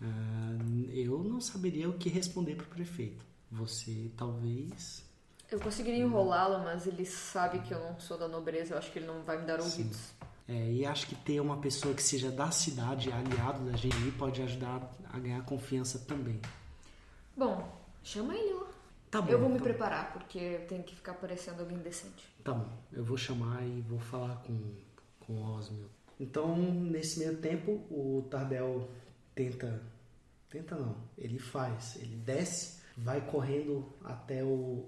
ah, 0.00 0.58
eu 0.92 1.22
não 1.22 1.40
saberia 1.40 1.88
o 1.88 1.98
que 1.98 2.08
responder 2.08 2.54
pro 2.56 2.66
prefeito. 2.66 3.24
Você 3.50 4.10
talvez. 4.16 5.04
Eu 5.50 5.60
conseguiria 5.60 6.02
enrolá-lo, 6.02 6.64
mas 6.64 6.86
ele 6.86 7.04
sabe 7.04 7.58
que 7.60 7.74
eu 7.74 7.80
não 7.80 8.00
sou 8.00 8.16
da 8.16 8.26
nobreza, 8.26 8.74
eu 8.74 8.78
acho 8.78 8.90
que 8.90 8.98
ele 8.98 9.06
não 9.06 9.22
vai 9.22 9.38
me 9.38 9.46
dar 9.46 9.60
ouvidos. 9.60 10.12
É, 10.48 10.72
e 10.72 10.86
acho 10.86 11.06
que 11.06 11.14
ter 11.14 11.40
uma 11.40 11.58
pessoa 11.58 11.94
que 11.94 12.02
seja 12.02 12.30
da 12.30 12.50
cidade, 12.50 13.12
aliado 13.12 13.64
da 13.70 13.72
GNI, 13.72 14.12
pode 14.12 14.42
ajudar 14.42 14.90
a 15.12 15.18
ganhar 15.18 15.42
confiança 15.44 15.98
também. 16.00 16.40
Bom, 17.36 17.70
chama 18.02 18.34
ele 18.34 18.54
lá. 18.54 18.66
Tá 19.10 19.20
bom. 19.20 19.30
eu 19.30 19.38
vou 19.38 19.50
me 19.50 19.58
tá, 19.58 19.64
preparar, 19.64 20.12
porque 20.14 20.38
eu 20.38 20.66
tenho 20.66 20.82
que 20.82 20.96
ficar 20.96 21.12
parecendo 21.14 21.60
alguém 21.60 21.78
decente. 21.78 22.26
Tá 22.42 22.54
bom, 22.54 22.66
eu 22.90 23.04
vou 23.04 23.16
chamar 23.18 23.62
e 23.62 23.82
vou 23.82 23.98
falar 23.98 24.36
com, 24.36 24.58
com 25.20 25.34
o 25.34 25.54
Osmio. 25.54 25.88
Então, 26.22 26.56
nesse 26.56 27.18
meio 27.18 27.36
tempo, 27.38 27.72
o 27.90 28.24
Tardel 28.30 28.88
tenta. 29.34 29.82
Tenta 30.48 30.76
não, 30.76 30.94
ele 31.18 31.40
faz. 31.40 31.96
Ele 31.96 32.14
desce, 32.14 32.80
vai 32.96 33.20
correndo 33.22 33.92
até 34.04 34.44
o, 34.44 34.86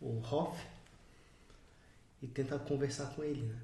o 0.00 0.22
Hoff 0.22 0.64
e 2.22 2.28
tenta 2.28 2.56
conversar 2.60 3.06
com 3.16 3.24
ele, 3.24 3.42
né? 3.42 3.56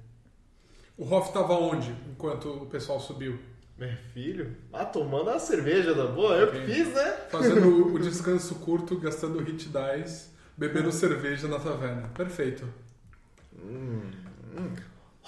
O 0.97 1.05
Hoff 1.05 1.29
estava 1.29 1.53
onde 1.53 1.89
enquanto 2.11 2.49
o 2.49 2.65
pessoal 2.65 2.99
subiu? 2.99 3.39
Meu 3.77 3.95
filho? 4.13 4.53
Ah, 4.73 4.83
tomando 4.83 5.29
a 5.29 5.39
cerveja 5.39 5.93
da 5.93 6.07
boa, 6.07 6.35
eu 6.35 6.51
que 6.51 6.65
fiz, 6.65 6.93
né? 6.93 7.11
Fazendo 7.29 7.95
o 7.95 7.99
descanso 7.99 8.55
curto, 8.55 8.99
gastando 8.99 9.39
hit 9.39 9.69
dice, 9.69 10.31
bebendo 10.57 10.91
cerveja 10.91 11.47
na 11.47 11.59
taverna. 11.59 12.09
Perfeito. 12.09 12.67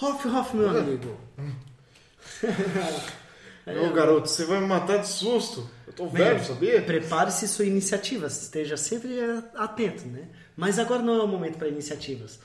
Hoff, 0.01 0.27
Hoff, 0.27 0.53
meu 0.53 0.69
amigo. 0.69 1.17
Meu 3.65 3.91
garoto, 3.91 4.29
você 4.29 4.45
vai 4.45 4.61
me 4.61 4.67
matar 4.67 4.97
de 4.97 5.07
susto. 5.07 5.69
Eu 5.85 5.93
tô 5.93 6.07
velho, 6.07 6.43
sabia? 6.43 6.81
Prepare-se 6.81 7.47
sua 7.47 7.65
iniciativa, 7.65 8.27
esteja 8.27 8.77
sempre 8.77 9.19
atento, 9.55 10.07
né? 10.07 10.29
Mas 10.55 10.79
agora 10.79 11.01
não 11.01 11.15
é 11.15 11.23
o 11.23 11.27
momento 11.27 11.57
para 11.57 11.67
iniciativas. 11.67 12.39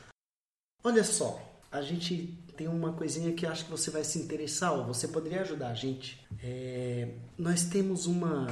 Olha 0.82 1.04
só, 1.04 1.40
a 1.70 1.80
gente 1.80 2.36
tem 2.56 2.66
uma 2.66 2.92
coisinha 2.92 3.32
que 3.32 3.46
acho 3.46 3.64
que 3.64 3.70
você 3.70 3.90
vai 3.90 4.02
se 4.02 4.18
interessar, 4.18 4.72
ou 4.72 4.84
você 4.84 5.06
poderia 5.06 5.42
ajudar 5.42 5.68
a 5.68 5.74
gente. 5.74 6.20
É, 6.42 7.08
nós 7.38 7.64
temos 7.64 8.06
uma 8.06 8.48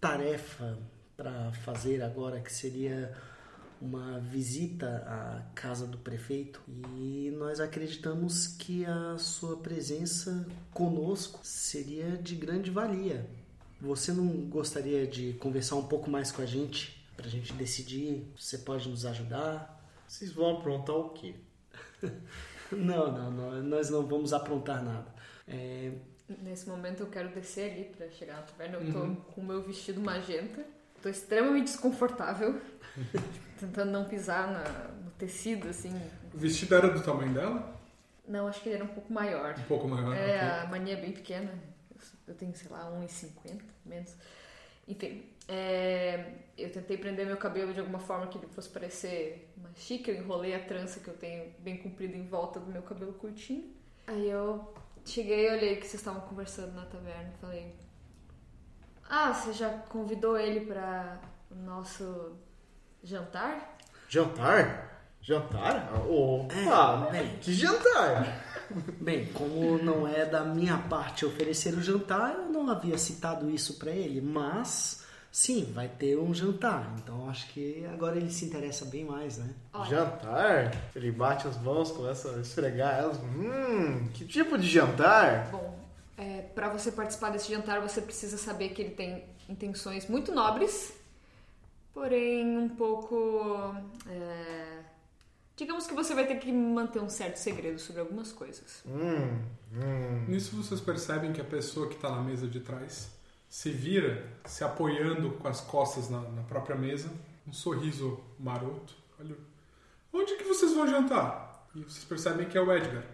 tarefa 0.00 0.78
para 1.16 1.52
fazer 1.64 2.02
agora 2.02 2.40
que 2.40 2.52
seria 2.52 3.12
uma 3.80 4.18
visita 4.18 5.04
à 5.06 5.42
casa 5.54 5.86
do 5.86 5.98
prefeito 5.98 6.60
e 6.96 7.32
nós 7.36 7.60
acreditamos 7.60 8.46
que 8.46 8.84
a 8.84 9.18
sua 9.18 9.56
presença 9.56 10.46
conosco 10.72 11.40
seria 11.42 12.16
de 12.16 12.34
grande 12.34 12.70
valia. 12.70 13.28
Você 13.80 14.12
não 14.12 14.26
gostaria 14.48 15.06
de 15.06 15.34
conversar 15.34 15.76
um 15.76 15.86
pouco 15.86 16.10
mais 16.10 16.32
com 16.32 16.42
a 16.42 16.46
gente 16.46 17.04
para 17.16 17.26
a 17.26 17.30
gente 17.30 17.52
decidir? 17.52 18.32
Você 18.38 18.58
pode 18.58 18.88
nos 18.88 19.04
ajudar? 19.04 19.84
Vocês 20.08 20.32
vão 20.32 20.56
aprontar 20.58 20.96
o 20.96 21.10
quê? 21.10 21.34
Não, 22.72 23.12
não, 23.12 23.30
não, 23.30 23.62
nós 23.62 23.90
não 23.90 24.04
vamos 24.04 24.32
aprontar 24.32 24.82
nada. 24.82 25.06
É, 25.46 25.92
Nesse 26.42 26.68
momento 26.68 27.04
eu 27.04 27.06
quero 27.06 27.28
descer 27.28 27.70
ali 27.72 27.84
pra 27.84 28.08
chegar 28.10 28.34
na 28.34 28.42
taverna. 28.42 28.78
Eu 28.78 28.92
tô 28.92 29.22
com 29.32 29.40
o 29.40 29.44
meu 29.44 29.62
vestido 29.62 30.00
magenta. 30.00 30.64
Tô 31.00 31.08
extremamente 31.08 31.66
desconfortável. 31.66 32.60
tentando 33.58 33.90
não 33.90 34.04
pisar 34.04 34.50
na- 34.50 34.88
no 35.04 35.10
tecido, 35.12 35.68
assim. 35.68 35.90
O 36.34 36.38
vestido 36.38 36.74
era 36.74 36.88
do 36.90 37.02
tamanho 37.02 37.32
dela? 37.34 37.74
Não, 38.28 38.46
acho 38.48 38.60
que 38.60 38.68
ele 38.68 38.76
era 38.76 38.84
um 38.84 38.88
pouco 38.88 39.12
maior. 39.12 39.54
Um 39.58 39.62
pouco 39.62 39.88
maior. 39.88 40.14
É, 40.16 40.60
a 40.62 40.66
mania 40.66 40.94
é 40.94 41.00
bem 41.00 41.12
pequena. 41.12 41.52
Eu 42.26 42.34
tenho, 42.34 42.54
sei 42.54 42.68
lá, 42.70 42.90
1,50 42.90 43.62
menos. 43.84 44.14
Enfim, 44.88 45.24
é, 45.48 46.32
eu 46.58 46.70
tentei 46.72 46.96
prender 46.96 47.24
meu 47.26 47.36
cabelo 47.36 47.72
de 47.72 47.80
alguma 47.80 47.98
forma 48.00 48.26
que 48.26 48.38
ele 48.38 48.46
fosse 48.48 48.68
parecer 48.68 49.52
mais 49.56 49.76
chique. 49.78 50.10
Eu 50.10 50.16
enrolei 50.16 50.54
a 50.54 50.64
trança 50.64 51.00
que 51.00 51.08
eu 51.08 51.14
tenho 51.14 51.52
bem 51.60 51.76
comprida 51.78 52.16
em 52.16 52.26
volta 52.26 52.58
do 52.60 52.70
meu 52.70 52.82
cabelo 52.82 53.12
curtinho. 53.14 53.72
Aí 54.06 54.28
eu 54.28 54.72
cheguei 55.04 55.48
e 55.48 55.50
olhei 55.52 55.76
que 55.76 55.82
vocês 55.86 55.94
estavam 56.00 56.20
conversando 56.22 56.72
na 56.74 56.84
taverna 56.86 57.32
e 57.36 57.40
falei: 57.40 57.74
Ah, 59.08 59.32
você 59.32 59.52
já 59.52 59.70
convidou 59.88 60.36
ele 60.38 60.66
para 60.66 61.20
o 61.50 61.54
nosso 61.54 62.36
jantar? 63.06 63.78
Jantar? 64.08 65.00
Jantar? 65.22 65.92
Opa! 66.08 67.08
bem. 67.12 67.36
que 67.40 67.54
jantar? 67.54 68.44
Bem, 69.00 69.26
como 69.26 69.78
não 69.78 70.08
é 70.08 70.24
da 70.24 70.42
minha 70.44 70.76
parte 70.76 71.24
oferecer 71.24 71.74
o 71.74 71.80
jantar, 71.80 72.34
eu 72.34 72.46
não 72.46 72.68
havia 72.68 72.98
citado 72.98 73.48
isso 73.48 73.74
para 73.74 73.92
ele, 73.92 74.20
mas 74.20 75.04
sim, 75.30 75.70
vai 75.72 75.86
ter 75.86 76.18
um 76.18 76.34
jantar. 76.34 76.92
Então 76.98 77.30
acho 77.30 77.46
que 77.50 77.86
agora 77.92 78.16
ele 78.16 78.30
se 78.30 78.44
interessa 78.44 78.84
bem 78.86 79.04
mais, 79.04 79.38
né? 79.38 79.50
Olha, 79.72 79.88
Jantar? 79.88 80.72
Ele 80.96 81.12
bate 81.12 81.46
as 81.46 81.56
mãos, 81.62 81.92
começa 81.92 82.34
a 82.34 82.40
esfregar 82.40 82.98
elas. 82.98 83.18
Hum, 83.18 84.08
que 84.14 84.24
tipo 84.24 84.58
de 84.58 84.68
jantar? 84.68 85.48
Bom, 85.52 85.78
é, 86.18 86.42
para 86.42 86.68
você 86.70 86.90
participar 86.90 87.30
desse 87.30 87.52
jantar, 87.52 87.80
você 87.80 88.00
precisa 88.00 88.36
saber 88.36 88.70
que 88.70 88.82
ele 88.82 88.94
tem 88.96 89.24
intenções 89.48 90.08
muito 90.08 90.32
nobres, 90.32 90.92
porém 91.96 92.58
um 92.58 92.68
pouco 92.68 93.74
é, 94.06 94.82
Digamos 95.56 95.86
que 95.86 95.94
você 95.94 96.14
vai 96.14 96.26
ter 96.26 96.38
que 96.38 96.52
manter 96.52 97.00
um 97.00 97.08
certo 97.08 97.36
segredo 97.36 97.78
sobre 97.78 98.02
algumas 98.02 98.30
coisas. 98.30 98.82
Hum, 98.84 99.40
hum. 99.72 100.24
Nisso 100.28 100.54
vocês 100.54 100.78
percebem 100.82 101.32
que 101.32 101.40
a 101.40 101.44
pessoa 101.44 101.88
que 101.88 101.94
está 101.94 102.10
na 102.10 102.20
mesa 102.20 102.46
de 102.46 102.60
trás 102.60 103.10
se 103.48 103.70
vira, 103.70 104.30
se 104.44 104.62
apoiando 104.62 105.30
com 105.30 105.48
as 105.48 105.62
costas 105.62 106.10
na, 106.10 106.20
na 106.20 106.42
própria 106.42 106.76
mesa, 106.76 107.10
um 107.48 107.54
sorriso 107.54 108.20
maroto. 108.38 108.94
Olha, 109.18 109.34
onde 110.12 110.36
que 110.36 110.44
vocês 110.44 110.74
vão 110.74 110.86
jantar? 110.86 111.66
E 111.74 111.82
vocês 111.82 112.04
percebem 112.04 112.46
que 112.46 112.58
é 112.58 112.60
o 112.60 112.70
Edgar, 112.70 113.06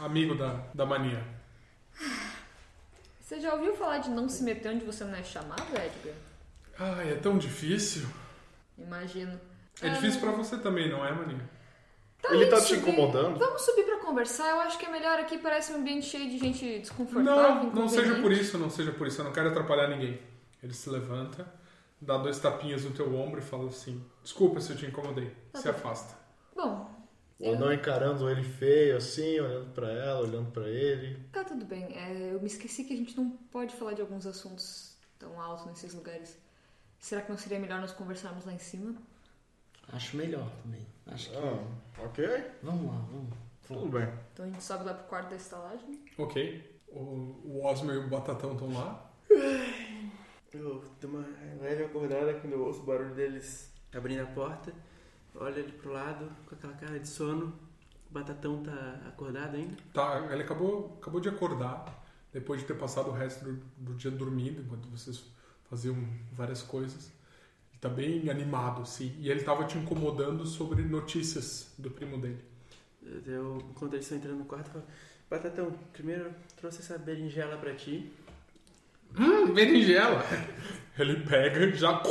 amigo 0.00 0.34
da, 0.34 0.64
da 0.74 0.84
mania. 0.84 1.24
Você 3.20 3.38
já 3.38 3.54
ouviu 3.54 3.76
falar 3.76 3.98
de 3.98 4.10
não 4.10 4.28
se 4.28 4.42
meter 4.42 4.74
onde 4.74 4.84
você 4.84 5.04
não 5.04 5.14
é 5.14 5.22
chamado, 5.22 5.68
Edgar? 5.70 6.25
Ai, 6.78 7.12
é 7.12 7.14
tão 7.16 7.38
difícil. 7.38 8.06
Imagino. 8.78 9.40
É 9.82 9.88
difícil 9.90 10.20
pra 10.20 10.30
você 10.32 10.58
também, 10.58 10.90
não 10.90 11.04
é, 11.04 11.12
mania? 11.12 11.40
Tá 12.22 12.34
Ele 12.34 12.46
tá 12.46 12.56
te 12.56 12.68
subir. 12.68 12.80
incomodando? 12.80 13.38
Vamos 13.38 13.62
subir 13.62 13.84
pra 13.84 13.98
conversar. 13.98 14.48
Eu 14.50 14.60
acho 14.60 14.78
que 14.78 14.86
é 14.86 14.90
melhor 14.90 15.18
aqui. 15.18 15.38
Parece 15.38 15.72
um 15.72 15.76
ambiente 15.76 16.06
cheio 16.06 16.28
de 16.30 16.38
gente 16.38 16.78
desconfortável. 16.78 17.64
Não, 17.64 17.70
não 17.72 17.88
seja 17.88 18.20
por 18.20 18.32
isso, 18.32 18.58
não 18.58 18.70
seja 18.70 18.92
por 18.92 19.06
isso. 19.06 19.20
Eu 19.20 19.26
não 19.26 19.32
quero 19.32 19.50
atrapalhar 19.50 19.88
ninguém. 19.88 20.18
Ele 20.62 20.72
se 20.72 20.88
levanta, 20.88 21.46
dá 22.00 22.16
dois 22.16 22.38
tapinhas 22.38 22.84
no 22.84 22.90
teu 22.90 23.14
ombro 23.14 23.38
e 23.38 23.42
fala 23.42 23.68
assim: 23.68 24.02
Desculpa 24.22 24.60
se 24.60 24.70
eu 24.72 24.76
te 24.76 24.86
incomodei. 24.86 25.30
Tá 25.52 25.58
Se 25.60 25.64
bom. 25.70 25.70
afasta. 25.78 26.14
Bom, 26.56 26.90
O 27.38 27.52
anão 27.52 27.72
encarando 27.72 28.28
ele 28.30 28.42
feio 28.42 28.96
assim, 28.96 29.38
olhando 29.38 29.70
pra 29.74 29.90
ela, 29.92 30.20
olhando 30.20 30.50
pra 30.50 30.66
ele. 30.68 31.18
tá 31.30 31.44
tudo 31.44 31.66
bem. 31.66 31.84
É, 31.94 32.32
eu 32.32 32.40
me 32.40 32.46
esqueci 32.46 32.82
que 32.84 32.94
a 32.94 32.96
gente 32.96 33.14
não 33.16 33.28
pode 33.30 33.76
falar 33.76 33.92
de 33.92 34.00
alguns 34.00 34.26
assuntos 34.26 34.96
tão 35.18 35.38
altos 35.40 35.66
nesses 35.66 35.92
lugares. 35.94 36.38
Será 37.06 37.22
que 37.22 37.30
não 37.30 37.38
seria 37.38 37.60
melhor 37.60 37.80
nós 37.80 37.92
conversarmos 37.92 38.44
lá 38.44 38.52
em 38.52 38.58
cima? 38.58 38.92
Acho 39.92 40.16
melhor 40.16 40.50
também. 40.60 40.84
Acho 41.06 41.30
que. 41.30 41.36
Ah, 41.36 42.04
ok. 42.04 42.26
Vamos 42.64 42.92
lá, 42.92 42.98
vamos. 42.98 43.32
Tudo 43.64 43.88
bem. 43.90 44.08
Então 44.32 44.44
a 44.44 44.48
gente 44.48 44.64
sobe 44.64 44.84
lá 44.86 44.92
pro 44.92 45.06
quarto 45.06 45.30
da 45.30 45.36
estalagem. 45.36 46.04
Ok. 46.18 46.80
O, 46.88 46.98
o 47.44 47.64
Osmer 47.64 47.94
e 47.94 47.98
o 47.98 48.08
Batatão 48.08 48.54
estão 48.54 48.72
lá. 48.74 49.08
Eu 50.52 50.84
dou 51.00 51.10
uma 51.10 51.24
leve 51.60 51.84
acordada 51.84 52.34
quando 52.40 52.54
eu 52.54 52.64
ouço 52.64 52.80
o 52.80 52.86
barulho 52.86 53.14
deles 53.14 53.72
abrindo 53.94 54.22
a 54.22 54.26
porta. 54.26 54.74
Olho 55.36 55.62
ali 55.62 55.70
pro 55.70 55.92
lado 55.92 56.28
com 56.44 56.56
aquela 56.56 56.74
cara 56.74 56.98
de 56.98 57.06
sono. 57.06 57.56
O 58.10 58.12
Batatão 58.12 58.64
tá 58.64 59.00
acordado 59.06 59.54
ainda. 59.54 59.76
Tá, 59.94 60.26
ele 60.32 60.42
acabou, 60.42 60.98
acabou 61.00 61.20
de 61.20 61.28
acordar, 61.28 62.04
depois 62.32 62.62
de 62.62 62.66
ter 62.66 62.74
passado 62.74 63.10
o 63.10 63.12
resto 63.12 63.44
do, 63.44 63.62
do 63.76 63.94
dia 63.94 64.10
dormindo, 64.10 64.60
enquanto 64.60 64.88
vocês 64.88 65.35
faziam 65.68 65.96
várias 66.32 66.62
coisas. 66.62 67.12
Ele 67.70 67.80
tá 67.80 67.88
bem 67.88 68.28
animado, 68.30 68.82
assim. 68.82 69.14
E 69.18 69.30
ele 69.30 69.42
tava 69.42 69.64
te 69.64 69.78
incomodando 69.78 70.46
sobre 70.46 70.82
notícias 70.82 71.72
do 71.78 71.90
primo 71.90 72.18
dele. 72.18 72.42
Eu, 73.26 73.58
enquanto 73.70 73.94
eles 73.94 74.04
estão 74.04 74.18
entrando 74.18 74.38
no 74.38 74.44
quarto, 74.44 74.66
eu 74.68 74.72
falo: 74.72 74.84
Batatão, 75.30 75.72
primeiro 75.92 76.24
eu 76.24 76.34
trouxe 76.56 76.80
essa 76.80 76.98
berinjela 76.98 77.56
pra 77.56 77.74
ti. 77.74 78.10
Hum, 79.18 79.52
berinjela! 79.52 80.22
Ele 80.98 81.20
pega 81.24 81.66
e 81.66 81.76
já 81.76 82.02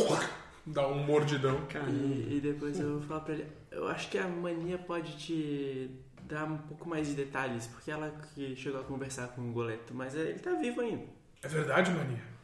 dá 0.65 0.87
um 0.87 1.03
mordidão. 1.03 1.67
E, 1.89 2.37
e 2.37 2.39
depois 2.41 2.79
eu 2.79 3.01
falo 3.01 3.21
pra 3.21 3.33
ele: 3.33 3.47
Eu 3.71 3.87
acho 3.87 4.09
que 4.09 4.17
a 4.17 4.27
mania 4.27 4.77
pode 4.77 5.17
te 5.17 5.89
dar 6.27 6.45
um 6.45 6.57
pouco 6.57 6.87
mais 6.87 7.07
de 7.07 7.13
detalhes, 7.13 7.67
porque 7.67 7.91
ela 7.91 8.09
que 8.33 8.55
chegou 8.55 8.81
a 8.81 8.83
conversar 8.83 9.27
com 9.29 9.41
o 9.41 9.51
Goleto, 9.51 9.93
mas 9.93 10.15
ele 10.15 10.39
tá 10.39 10.53
vivo 10.53 10.81
ainda. 10.81 11.05
É 11.41 11.47
verdade, 11.47 11.91
Mania? 11.91 12.34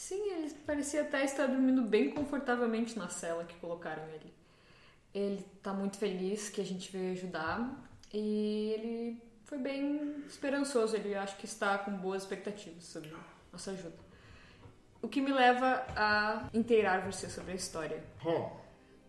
Sim, 0.00 0.32
ele 0.32 0.54
parecia 0.66 1.02
até 1.02 1.22
estar 1.22 1.46
dormindo 1.46 1.82
bem 1.82 2.10
confortavelmente 2.10 2.98
na 2.98 3.10
cela 3.10 3.44
que 3.44 3.54
colocaram 3.56 4.02
ele. 4.08 4.32
Ele 5.12 5.46
tá 5.62 5.74
muito 5.74 5.98
feliz 5.98 6.48
que 6.48 6.58
a 6.58 6.64
gente 6.64 6.90
veio 6.90 7.12
ajudar 7.12 7.70
e 8.10 8.72
ele 8.72 9.22
foi 9.44 9.58
bem 9.58 10.24
esperançoso. 10.26 10.96
Ele 10.96 11.14
acho 11.14 11.36
que 11.36 11.44
está 11.44 11.76
com 11.76 11.92
boas 11.92 12.22
expectativas 12.22 12.84
sobre 12.84 13.14
nossa 13.52 13.72
ajuda. 13.72 13.98
O 15.02 15.08
que 15.08 15.20
me 15.20 15.34
leva 15.34 15.84
a 15.94 16.48
inteirar 16.54 17.04
você 17.04 17.28
sobre 17.28 17.52
a 17.52 17.56
história. 17.56 18.02
Hum. 18.24 18.48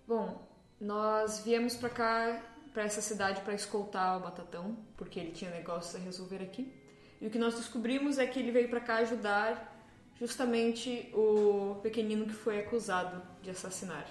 Bom, 0.06 0.46
nós 0.78 1.40
viemos 1.40 1.74
pra 1.78 1.90
cá, 1.90 2.44
pra 2.74 2.84
essa 2.84 3.02
cidade, 3.02 3.40
pra 3.44 3.54
escoltar 3.54 4.18
o 4.18 4.20
Batatão, 4.20 4.78
porque 4.98 5.22
ele 5.22 5.32
tinha 5.32 5.52
negócios 5.52 5.96
a 5.96 6.00
resolver 6.00 6.44
aqui. 6.44 6.70
E 7.22 7.28
o 7.28 7.30
que 7.30 7.40
nós 7.40 7.56
descobrimos 7.56 8.18
é 8.18 8.28
que 8.28 8.38
ele 8.38 8.52
veio 8.52 8.68
pra 8.68 8.82
cá 8.82 8.98
ajudar 8.98 9.71
justamente 10.22 11.10
o 11.16 11.80
pequenino 11.82 12.28
que 12.28 12.34
foi 12.34 12.60
acusado 12.60 13.20
de 13.42 13.50
assassinar. 13.50 14.06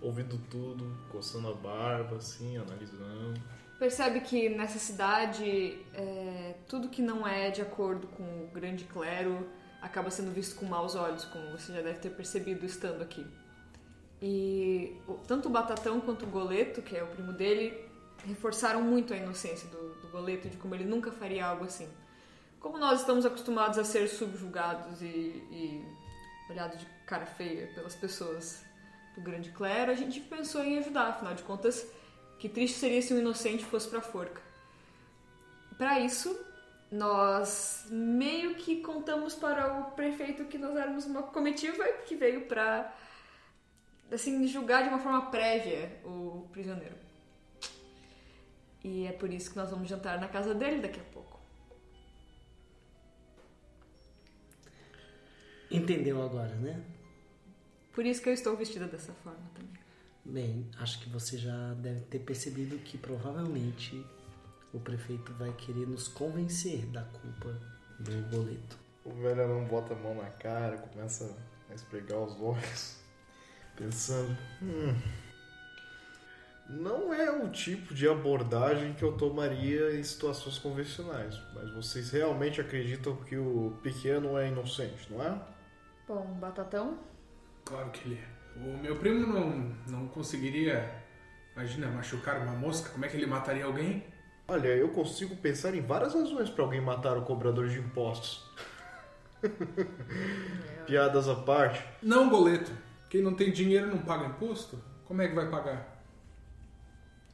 Ouvindo 0.00 0.38
tudo, 0.50 0.96
coçando 1.12 1.48
a 1.48 1.52
barba, 1.52 2.16
assim, 2.16 2.56
analisando. 2.56 3.38
Percebe 3.78 4.20
que 4.20 4.48
nessa 4.48 4.78
cidade 4.78 5.78
é, 5.92 6.54
tudo 6.66 6.88
que 6.88 7.02
não 7.02 7.28
é 7.28 7.50
de 7.50 7.60
acordo 7.60 8.06
com 8.06 8.22
o 8.22 8.50
grande 8.54 8.84
clero 8.84 9.46
acaba 9.82 10.10
sendo 10.10 10.30
visto 10.30 10.56
com 10.56 10.64
maus 10.64 10.94
olhos, 10.94 11.26
como 11.26 11.50
você 11.50 11.74
já 11.74 11.82
deve 11.82 11.98
ter 11.98 12.10
percebido 12.10 12.64
estando 12.64 13.02
aqui. 13.02 13.26
E 14.22 14.96
tanto 15.26 15.50
o 15.50 15.52
Batatão 15.52 16.00
quanto 16.00 16.24
o 16.24 16.28
Goleto, 16.28 16.80
que 16.80 16.96
é 16.96 17.02
o 17.02 17.08
primo 17.08 17.34
dele, 17.34 17.84
reforçaram 18.26 18.80
muito 18.80 19.12
a 19.12 19.16
inocência 19.18 19.68
do, 19.68 20.00
do 20.00 20.08
Goleto 20.08 20.48
de 20.48 20.56
como 20.56 20.74
ele 20.74 20.84
nunca 20.84 21.12
faria 21.12 21.44
algo 21.44 21.64
assim. 21.64 21.86
Como 22.64 22.78
nós 22.78 23.00
estamos 23.00 23.26
acostumados 23.26 23.76
a 23.76 23.84
ser 23.84 24.08
subjugados 24.08 25.02
e, 25.02 25.04
e 25.06 25.86
olhados 26.48 26.78
de 26.78 26.86
cara 27.04 27.26
feia 27.26 27.66
pelas 27.74 27.94
pessoas 27.94 28.64
do 29.14 29.20
grande 29.20 29.50
clero, 29.50 29.92
a 29.92 29.94
gente 29.94 30.18
pensou 30.18 30.64
em 30.64 30.78
ajudar, 30.78 31.08
afinal 31.08 31.34
de 31.34 31.42
contas, 31.42 31.86
que 32.38 32.48
triste 32.48 32.78
seria 32.78 33.02
se 33.02 33.12
um 33.12 33.18
inocente 33.18 33.66
fosse 33.66 33.86
pra 33.86 34.00
forca. 34.00 34.40
Para 35.76 36.00
isso, 36.00 36.34
nós 36.90 37.86
meio 37.90 38.54
que 38.54 38.80
contamos 38.80 39.34
para 39.34 39.80
o 39.80 39.90
prefeito 39.90 40.46
que 40.46 40.56
nós 40.56 40.74
éramos 40.74 41.04
uma 41.04 41.22
comitiva 41.22 41.84
que 42.06 42.16
veio 42.16 42.46
pra 42.46 42.90
assim 44.10 44.46
julgar 44.46 44.84
de 44.84 44.88
uma 44.88 45.00
forma 45.00 45.26
prévia 45.26 46.00
o 46.02 46.48
prisioneiro. 46.50 46.96
E 48.82 49.06
é 49.06 49.12
por 49.12 49.30
isso 49.30 49.50
que 49.50 49.56
nós 49.58 49.68
vamos 49.68 49.86
jantar 49.86 50.18
na 50.18 50.28
casa 50.28 50.54
dele 50.54 50.80
daqui 50.80 50.98
a 50.98 51.12
pouco. 51.12 51.33
Entendeu 55.76 56.22
agora, 56.22 56.54
né? 56.56 56.80
Por 57.92 58.06
isso 58.06 58.22
que 58.22 58.28
eu 58.28 58.32
estou 58.32 58.56
vestida 58.56 58.86
dessa 58.86 59.12
forma 59.12 59.40
também. 59.54 59.74
Bem, 60.24 60.66
acho 60.78 61.00
que 61.00 61.08
você 61.10 61.36
já 61.36 61.74
deve 61.74 62.00
ter 62.02 62.20
percebido 62.20 62.78
que 62.78 62.96
provavelmente 62.96 64.04
o 64.72 64.80
prefeito 64.80 65.32
vai 65.34 65.52
querer 65.52 65.86
nos 65.86 66.08
convencer 66.08 66.86
da 66.86 67.02
culpa 67.02 67.60
do 68.00 68.22
boleto. 68.30 68.78
O 69.04 69.10
velho 69.10 69.46
não 69.46 69.64
bota 69.64 69.94
a 69.94 69.96
mão 69.96 70.14
na 70.14 70.30
cara, 70.30 70.78
começa 70.78 71.36
a 71.70 71.74
esfregar 71.74 72.18
os 72.18 72.40
olhos, 72.40 72.96
pensando: 73.76 74.36
hum, 74.62 74.96
não 76.68 77.12
é 77.12 77.30
o 77.30 77.50
tipo 77.50 77.94
de 77.94 78.08
abordagem 78.08 78.94
que 78.94 79.02
eu 79.02 79.12
tomaria 79.12 79.94
em 79.94 80.02
situações 80.02 80.58
convencionais, 80.58 81.38
mas 81.52 81.70
vocês 81.70 82.10
realmente 82.10 82.60
acreditam 82.60 83.14
que 83.16 83.36
o 83.36 83.78
pequeno 83.82 84.38
é 84.38 84.48
inocente, 84.48 85.12
não 85.12 85.22
é? 85.22 85.53
Bom, 86.06 86.36
Batatão, 86.40 86.98
Claro 87.64 87.90
que 87.90 88.08
ele 88.08 88.20
é. 88.20 88.34
O 88.58 88.78
meu 88.78 88.96
primo 88.96 89.26
não, 89.26 89.74
não 89.88 90.08
conseguiria, 90.08 91.02
imagina, 91.56 91.88
machucar 91.88 92.42
uma 92.42 92.52
mosca. 92.52 92.90
Como 92.90 93.04
é 93.04 93.08
que 93.08 93.16
ele 93.16 93.26
mataria 93.26 93.64
alguém? 93.64 94.04
Olha, 94.46 94.68
eu 94.68 94.90
consigo 94.90 95.34
pensar 95.36 95.74
em 95.74 95.80
várias 95.80 96.14
razões 96.14 96.50
para 96.50 96.62
alguém 96.62 96.80
matar 96.80 97.16
o 97.16 97.22
cobrador 97.22 97.68
de 97.68 97.78
impostos. 97.78 98.48
Piadas 100.86 101.28
à 101.28 101.36
parte. 101.36 101.82
Não, 102.02 102.28
boleto. 102.28 102.70
Quem 103.08 103.22
não 103.22 103.34
tem 103.34 103.50
dinheiro 103.50 103.86
não 103.86 103.98
paga 103.98 104.26
imposto? 104.26 104.78
Como 105.06 105.22
é 105.22 105.28
que 105.28 105.34
vai 105.34 105.48
pagar? 105.48 106.04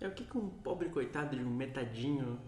É 0.01 0.07
o 0.07 0.13
que 0.13 0.25
que 0.25 0.39
um 0.39 0.49
pobre 0.49 0.89
coitado 0.89 1.37
de 1.37 1.43
um 1.43 1.51
metadinho 1.51 2.41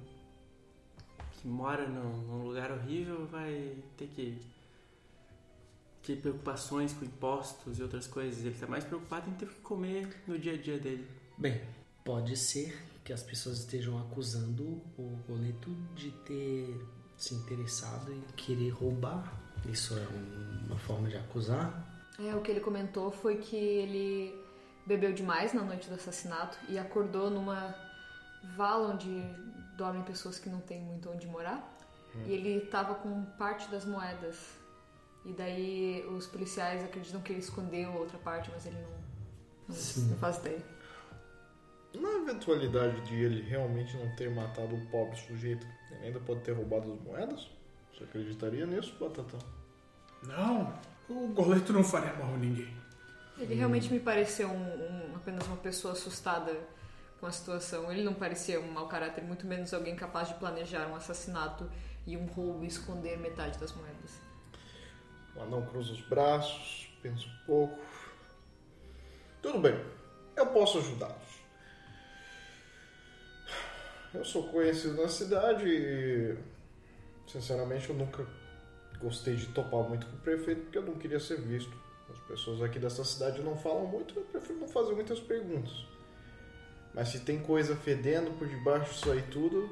que 1.33 1.49
mora 1.49 1.87
num, 1.87 2.17
num 2.19 2.45
lugar 2.45 2.71
horrível 2.71 3.27
vai 3.27 3.77
ter 3.97 4.07
que 4.07 4.39
ter 6.03 6.17
preocupações 6.17 6.93
com 6.93 7.05
impostos 7.05 7.79
e 7.79 7.83
outras 7.83 8.07
coisas. 8.07 8.45
Ele 8.45 8.55
tá 8.59 8.67
mais 8.67 8.85
preocupado 8.85 9.31
em 9.31 9.35
ter 9.35 9.49
que 9.49 9.61
comer 9.61 10.23
no 10.27 10.39
dia 10.39 10.55
a 10.55 10.57
dia 10.57 10.79
dele. 10.79 11.07
Bem, 11.39 11.61
pode 12.05 12.37
ser 12.37 12.77
que 13.05 13.13
as 13.13 13.23
pessoas 13.23 13.59
estejam 13.59 13.99
acusando 13.99 14.81
o 14.99 15.17
boleto 15.29 15.71
de 15.95 16.11
ter 16.11 16.81
se 17.17 17.35
interessado 17.35 18.13
em 18.13 18.21
querer 18.37 18.71
roubar. 18.71 19.41
Isso 19.69 19.95
é 19.97 20.07
uma 20.67 20.79
forma 20.79 21.09
de 21.09 21.17
acusar? 21.17 21.89
É, 22.19 22.35
o 22.35 22.41
que 22.41 22.51
ele 22.51 22.61
comentou 22.61 23.11
foi 23.11 23.37
que 23.37 23.57
ele 23.57 24.35
bebeu 24.87 25.13
demais 25.13 25.53
na 25.53 25.63
noite 25.63 25.89
do 25.89 25.95
assassinato 25.95 26.59
e 26.69 26.79
acordou 26.79 27.31
numa 27.31 27.75
vala 28.57 28.93
onde 28.93 29.09
dormem 29.77 30.03
pessoas 30.03 30.39
que 30.39 30.49
não 30.49 30.61
têm 30.61 30.81
muito 30.81 31.11
onde 31.11 31.27
morar. 31.27 31.69
E 32.27 32.33
ele 32.33 32.61
tava 32.67 32.95
com 32.97 33.25
parte 33.39 33.71
das 33.71 33.85
moedas. 33.85 34.37
E 35.25 35.33
daí 35.33 36.05
os 36.11 36.27
policiais 36.27 36.83
acreditam 36.85 37.21
que 37.21 37.33
ele 37.33 37.41
escondeu 37.41 37.93
a 37.93 37.97
outra 37.97 38.19
parte, 38.19 38.51
mas 38.53 38.67
ele 38.67 38.77
não, 38.77 39.77
não, 40.09 40.17
faz 40.19 40.39
ideia. 40.39 40.63
Na 41.95 42.09
eventualidade 42.09 43.01
de 43.03 43.15
ele 43.15 43.43
realmente 43.43 43.97
não 43.97 44.09
ter 44.17 44.31
matado 44.31 44.75
o 44.75 44.87
pobre 44.87 45.17
sujeito, 45.17 45.67
ele 45.93 46.07
ainda 46.07 46.21
pode 46.21 46.41
ter 46.41 46.53
roubado 46.53 46.93
as 46.93 47.01
moedas? 47.01 47.51
Você 47.93 48.05
acreditaria 48.05 48.67
nisso, 48.67 48.97
Batatão? 48.99 49.39
Não, 50.25 50.73
o 51.09 51.29
goleto 51.29 51.73
não 51.73 51.85
faria 51.85 52.15
mal 52.15 52.35
a 52.35 52.39
ninguém. 52.39 52.75
Ele 53.39 53.55
realmente 53.55 53.91
me 53.93 54.01
pareceu 54.01 54.49
um- 54.49 55.11
um- 55.13 55.17
apenas 55.17 55.47
uma 55.47 55.57
pessoa 55.57 55.93
assustada 55.93 56.57
com 57.21 57.27
a 57.27 57.33
situação. 57.33 57.91
Ele 57.93 58.03
não 58.03 58.15
parecia 58.15 58.61
um 58.61 58.71
mau 58.73 58.89
caráter, 58.89 59.23
muito 59.23 59.47
menos 59.47 59.73
alguém 59.73 59.95
capaz 59.95 60.29
de 60.29 60.35
planejar 60.35 60.87
um 60.89 60.97
assassinato 60.97 61.71
e 62.07 62.17
um 62.17 62.27
roubo 62.27 62.65
e 62.65 62.67
esconder 62.67 63.19
metade 63.19 63.59
das 63.59 63.73
moedas. 63.73 64.21
O 65.37 65.41
anão 65.41 65.65
cruza 65.67 65.93
os 65.93 66.01
braços, 66.03 66.89
pensa 67.03 67.27
um 67.27 67.47
pouco. 67.47 67.79
Tudo 69.41 69.59
bem, 69.59 69.79
eu 70.37 70.47
posso 70.47 70.79
ajudá-los. 70.79 71.43
Eu 74.15 74.25
sou 74.25 74.49
conhecido 74.49 75.01
na 75.01 75.09
cidade 75.09 75.67
e, 75.67 76.37
sinceramente, 77.27 77.89
eu 77.89 77.97
nunca 77.97 78.27
gostei 79.01 79.37
de 79.37 79.47
topar 79.47 79.83
muito 79.89 80.07
com 80.07 80.17
o 80.17 80.21
prefeito 80.21 80.63
porque 80.63 80.79
eu 80.79 80.83
não 80.83 80.95
queria 80.95 81.19
ser 81.19 81.41
visto. 81.41 81.73
As 82.13 82.21
pessoas 82.21 82.63
aqui 82.63 82.79
dessa 82.79 83.03
cidade 83.05 83.41
não 83.43 83.57
falam 83.57 83.87
muito, 83.87 84.15
eu 84.19 84.23
prefiro 84.25 84.61
não 84.61 84.69
fazer 84.69 84.93
muitas 84.93 85.19
perguntas. 85.19 85.87
Mas 86.95 87.09
se 87.09 87.21
tem 87.21 87.41
coisa 87.41 87.75
fedendo 87.75 88.31
por 88.39 88.47
debaixo 88.47 88.93
disso 88.93 89.11
aí 89.11 89.23
tudo, 89.23 89.65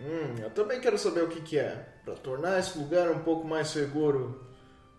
hum, 0.00 0.34
eu 0.40 0.50
também 0.50 0.80
quero 0.80 0.98
saber 0.98 1.22
o 1.22 1.28
que, 1.28 1.40
que 1.40 1.58
é. 1.58 1.88
Para 2.04 2.14
tornar 2.14 2.58
esse 2.58 2.76
lugar 2.76 3.08
um 3.10 3.20
pouco 3.20 3.46
mais 3.46 3.68
seguro 3.68 4.44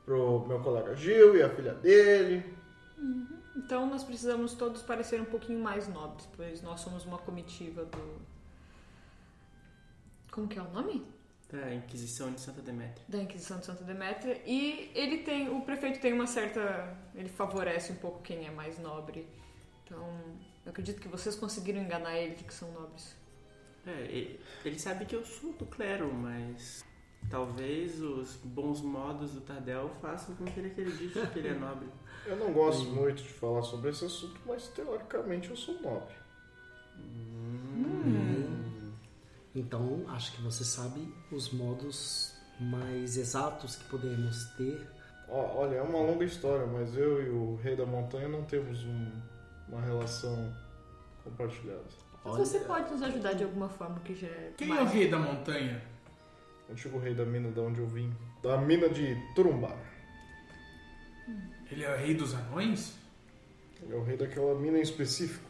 pro 0.07 0.45
meu 0.47 0.61
colega 0.61 0.95
Gil 0.95 1.35
e 1.35 1.43
a 1.43 1.49
filha 1.49 1.73
dele. 1.73 2.55
Então 3.57 3.85
nós 3.85 4.05
precisamos 4.05 4.53
todos 4.53 4.81
parecer 4.81 5.19
um 5.19 5.25
pouquinho 5.25 5.59
mais 5.59 5.85
nobres, 5.89 6.25
pois 6.37 6.61
nós 6.61 6.79
somos 6.79 7.05
uma 7.05 7.17
comitiva 7.17 7.83
do. 7.83 8.21
Como 10.31 10.47
que 10.47 10.57
é 10.57 10.61
o 10.61 10.71
nome? 10.71 11.05
Da 11.51 11.73
Inquisição 11.73 12.31
de 12.31 12.39
Santa 12.39 12.61
Demétria. 12.61 13.05
Da 13.09 13.17
Inquisição 13.17 13.59
de 13.59 13.65
Santa 13.65 13.83
Demétria. 13.83 14.41
E 14.45 14.91
ele 14.95 15.19
tem. 15.19 15.49
O 15.49 15.61
prefeito 15.61 15.99
tem 15.99 16.13
uma 16.13 16.27
certa. 16.27 16.95
Ele 17.13 17.29
favorece 17.29 17.91
um 17.91 17.95
pouco 17.95 18.21
quem 18.21 18.47
é 18.47 18.51
mais 18.51 18.79
nobre. 18.79 19.27
Então, 19.83 20.05
eu 20.65 20.69
acredito 20.69 21.01
que 21.01 21.07
vocês 21.09 21.35
conseguiram 21.35 21.81
enganar 21.81 22.17
ele 22.17 22.35
de 22.35 22.45
que 22.45 22.53
são 22.53 22.71
nobres. 22.71 23.13
É, 23.85 24.37
ele 24.65 24.79
sabe 24.79 25.05
que 25.05 25.15
eu 25.15 25.25
sou 25.25 25.53
do 25.53 25.65
clero, 25.65 26.13
mas 26.13 26.83
talvez 27.29 28.01
os 28.01 28.35
bons 28.43 28.81
modos 28.81 29.31
do 29.31 29.41
Tardel 29.41 29.89
façam 30.01 30.35
com 30.35 30.45
que 30.45 30.59
ele 30.59 30.67
acredite 30.71 31.13
que 31.33 31.39
ele 31.39 31.49
é 31.49 31.53
nobre. 31.53 31.87
Eu 32.25 32.35
não 32.35 32.51
gosto 32.51 32.83
muito 32.89 33.23
de 33.23 33.29
falar 33.29 33.61
sobre 33.63 33.89
esse 33.89 34.03
assunto, 34.03 34.37
mas 34.45 34.67
teoricamente 34.67 35.49
eu 35.49 35.55
sou 35.55 35.79
nobre. 35.81 36.13
Então, 39.55 40.03
acho 40.09 40.33
que 40.33 40.41
você 40.41 40.63
sabe 40.63 41.07
os 41.31 41.51
modos 41.51 42.33
mais 42.59 43.17
exatos 43.17 43.75
que 43.77 43.85
podemos 43.85 44.45
ter. 44.57 44.87
Olha, 45.29 45.75
é 45.75 45.81
uma 45.81 45.99
longa 45.99 46.25
história, 46.25 46.65
mas 46.67 46.95
eu 46.97 47.21
e 47.25 47.29
o 47.29 47.55
rei 47.63 47.75
da 47.75 47.85
montanha 47.85 48.27
não 48.27 48.43
temos 48.43 48.83
um- 48.83 49.11
uma 49.69 49.81
relação 49.81 50.53
compartilhada. 51.23 51.83
Mas 52.23 52.33
Olha, 52.33 52.45
você 52.45 52.59
pode 52.61 52.91
nos 52.91 53.01
ajudar 53.01 53.33
de 53.33 53.43
alguma 53.43 53.69
forma 53.69 53.99
que 54.01 54.15
já 54.15 54.27
é 54.27 54.53
Quem 54.57 54.69
é 54.69 54.73
o 54.73 54.75
mais. 54.83 54.91
rei 54.91 55.09
da 55.09 55.17
montanha? 55.19 55.81
Antigo 56.69 56.97
rei 56.99 57.13
da 57.13 57.25
mina 57.25 57.49
de 57.51 57.59
onde 57.59 57.79
eu 57.79 57.87
vim. 57.87 58.13
Da 58.43 58.57
mina 58.57 58.89
de 58.89 59.15
Turumbá. 59.33 59.75
Ele 61.71 61.83
é 61.83 61.93
o 61.93 61.97
rei 61.97 62.13
dos 62.13 62.33
anões? 62.33 62.93
Ele 63.81 63.93
é 63.93 63.95
o 63.95 64.03
rei 64.03 64.17
daquela 64.17 64.53
mina 64.55 64.77
em 64.77 64.81
específico. 64.81 65.47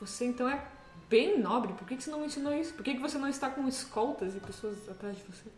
Você 0.00 0.26
então 0.26 0.48
é 0.48 0.64
bem 1.08 1.40
nobre. 1.40 1.72
Por 1.72 1.86
que 1.86 1.96
que 1.96 2.02
você 2.02 2.10
não 2.10 2.20
me 2.20 2.26
ensinou 2.26 2.54
isso? 2.54 2.72
Por 2.74 2.84
que 2.84 2.94
que 2.94 3.00
você 3.00 3.18
não 3.18 3.28
está 3.28 3.50
com 3.50 3.66
escoltas 3.68 4.34
e 4.34 4.40
pessoas 4.40 4.88
atrás 4.88 5.16
de 5.16 5.24
você? 5.24 5.50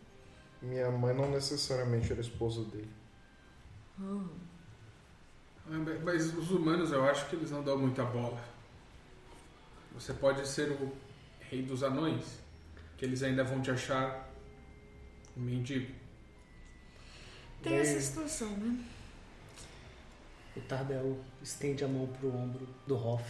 Minha 0.61 0.89
mãe 0.91 1.15
não 1.15 1.29
necessariamente 1.29 2.11
era 2.11 2.21
esposa 2.21 2.63
dele. 2.65 2.91
Ah. 3.99 4.25
Mas 6.03 6.33
os 6.35 6.51
humanos 6.51 6.91
eu 6.91 7.03
acho 7.05 7.29
que 7.29 7.35
eles 7.35 7.51
não 7.51 7.63
dão 7.63 7.77
muita 7.77 8.03
bola. 8.03 8.41
Você 9.93 10.13
pode 10.13 10.47
ser 10.47 10.71
o 10.71 10.91
rei 11.39 11.61
dos 11.61 11.83
anões, 11.83 12.39
que 12.97 13.05
eles 13.05 13.23
ainda 13.23 13.43
vão 13.43 13.61
te 13.61 13.71
achar 13.71 14.30
mendigo. 15.35 15.93
Tem 17.61 17.75
essa 17.75 18.01
situação, 18.01 18.49
né? 18.57 18.85
o 20.55 20.59
Tardel 20.61 21.17
estende 21.41 21.83
a 21.83 21.87
mão 21.87 22.07
pro 22.07 22.35
ombro 22.35 22.67
do 22.85 22.95
Hoff. 22.95 23.23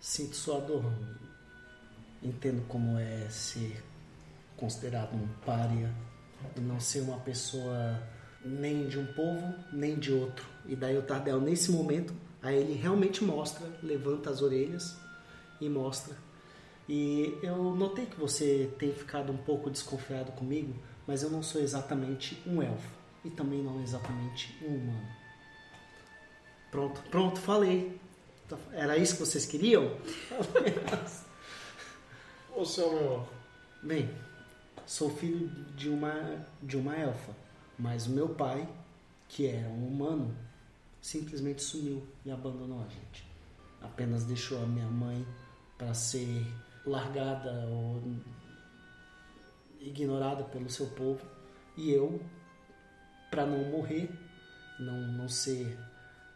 Sinto 0.00 0.36
sua 0.36 0.60
dor. 0.60 0.84
Entendo 2.22 2.66
como 2.68 2.98
é 2.98 3.28
ser 3.30 3.82
considerado 4.56 5.14
um 5.14 5.26
pária 5.44 5.92
e 6.56 6.60
não 6.60 6.80
ser 6.80 7.00
uma 7.00 7.18
pessoa 7.20 8.02
nem 8.44 8.88
de 8.88 8.98
um 8.98 9.06
povo, 9.06 9.54
nem 9.72 9.98
de 9.98 10.12
outro. 10.12 10.46
E 10.66 10.76
daí 10.76 10.96
o 10.96 11.02
Tardel, 11.02 11.40
nesse 11.40 11.70
momento, 11.70 12.14
aí 12.42 12.56
ele 12.56 12.74
realmente 12.74 13.24
mostra, 13.24 13.66
levanta 13.82 14.30
as 14.30 14.42
orelhas 14.42 14.96
e 15.60 15.68
mostra. 15.68 16.16
E 16.88 17.38
eu 17.42 17.74
notei 17.74 18.06
que 18.06 18.18
você 18.18 18.72
tem 18.78 18.92
ficado 18.92 19.32
um 19.32 19.36
pouco 19.36 19.70
desconfiado 19.70 20.32
comigo, 20.32 20.74
mas 21.06 21.22
eu 21.22 21.30
não 21.30 21.42
sou 21.42 21.60
exatamente 21.60 22.40
um 22.46 22.62
elfo 22.62 22.90
e 23.24 23.30
também 23.30 23.62
não 23.62 23.82
exatamente 23.82 24.56
um 24.62 24.76
humano. 24.76 25.08
Pronto, 26.70 27.00
pronto, 27.10 27.40
falei. 27.40 27.98
Era 28.72 28.96
isso 28.96 29.14
que 29.14 29.20
vocês 29.20 29.46
queriam? 29.46 29.96
Você 32.56 32.80
é 32.80 32.84
o 32.84 32.92
meu. 32.92 33.28
Bem, 33.82 34.10
sou 34.86 35.10
filho 35.10 35.48
de 35.74 35.88
uma 35.88 36.46
de 36.62 36.76
uma 36.76 36.96
elfa, 36.96 37.32
mas 37.78 38.06
o 38.06 38.10
meu 38.10 38.30
pai, 38.30 38.66
que 39.28 39.46
era 39.46 39.68
um 39.68 39.88
humano, 39.88 40.34
simplesmente 41.00 41.62
sumiu 41.62 42.06
e 42.24 42.30
abandonou 42.30 42.80
a 42.80 42.88
gente. 42.88 43.26
Apenas 43.82 44.24
deixou 44.24 44.62
a 44.62 44.66
minha 44.66 44.86
mãe 44.86 45.26
para 45.76 45.92
ser 45.92 46.46
largada 46.86 47.50
ou 47.68 48.00
ignorada 49.80 50.44
pelo 50.44 50.70
seu 50.70 50.86
povo 50.88 51.24
e 51.76 51.90
eu 51.90 52.20
para 53.30 53.44
não 53.44 53.64
morrer, 53.70 54.10
não 54.78 54.96
não 55.12 55.28
ser 55.28 55.78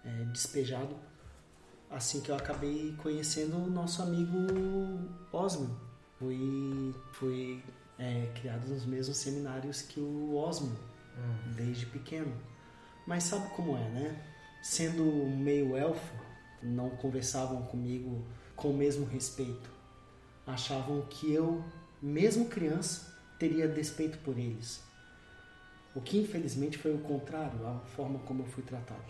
é, 0.05 0.25
despejado. 0.25 0.95
Assim 1.89 2.21
que 2.21 2.31
eu 2.31 2.37
acabei 2.37 2.95
conhecendo 3.03 3.57
o 3.57 3.71
nosso 3.71 4.03
amigo 4.03 4.37
Osmo. 5.33 5.77
Fui, 6.19 6.95
fui 7.13 7.65
é, 7.99 8.31
criado 8.41 8.69
nos 8.69 8.85
mesmos 8.85 9.17
seminários 9.17 9.83
que 9.83 9.99
o 9.99 10.37
Osmo, 10.37 10.77
desde 11.57 11.87
pequeno. 11.87 12.33
Mas 13.07 13.25
sabe 13.25 13.49
como 13.57 13.77
é, 13.77 13.89
né? 13.89 14.25
Sendo 14.63 15.03
meio 15.37 15.77
elfo, 15.77 16.15
não 16.63 16.91
conversavam 16.91 17.63
comigo 17.63 18.25
com 18.55 18.71
o 18.71 18.77
mesmo 18.77 19.07
respeito. 19.07 19.80
Achavam 20.47 21.03
que 21.03 21.33
eu, 21.33 21.65
mesmo 22.01 22.49
criança, 22.49 23.15
teria 23.39 23.69
despeito 23.69 24.19
por 24.19 24.39
eles. 24.39 24.83
O 25.95 26.01
que 26.01 26.19
infelizmente 26.19 26.79
foi 26.79 26.95
o 26.95 26.99
contrário, 26.99 27.67
a 27.67 27.81
forma 27.97 28.19
como 28.21 28.43
eu 28.43 28.47
fui 28.47 28.63
tratado. 28.63 29.03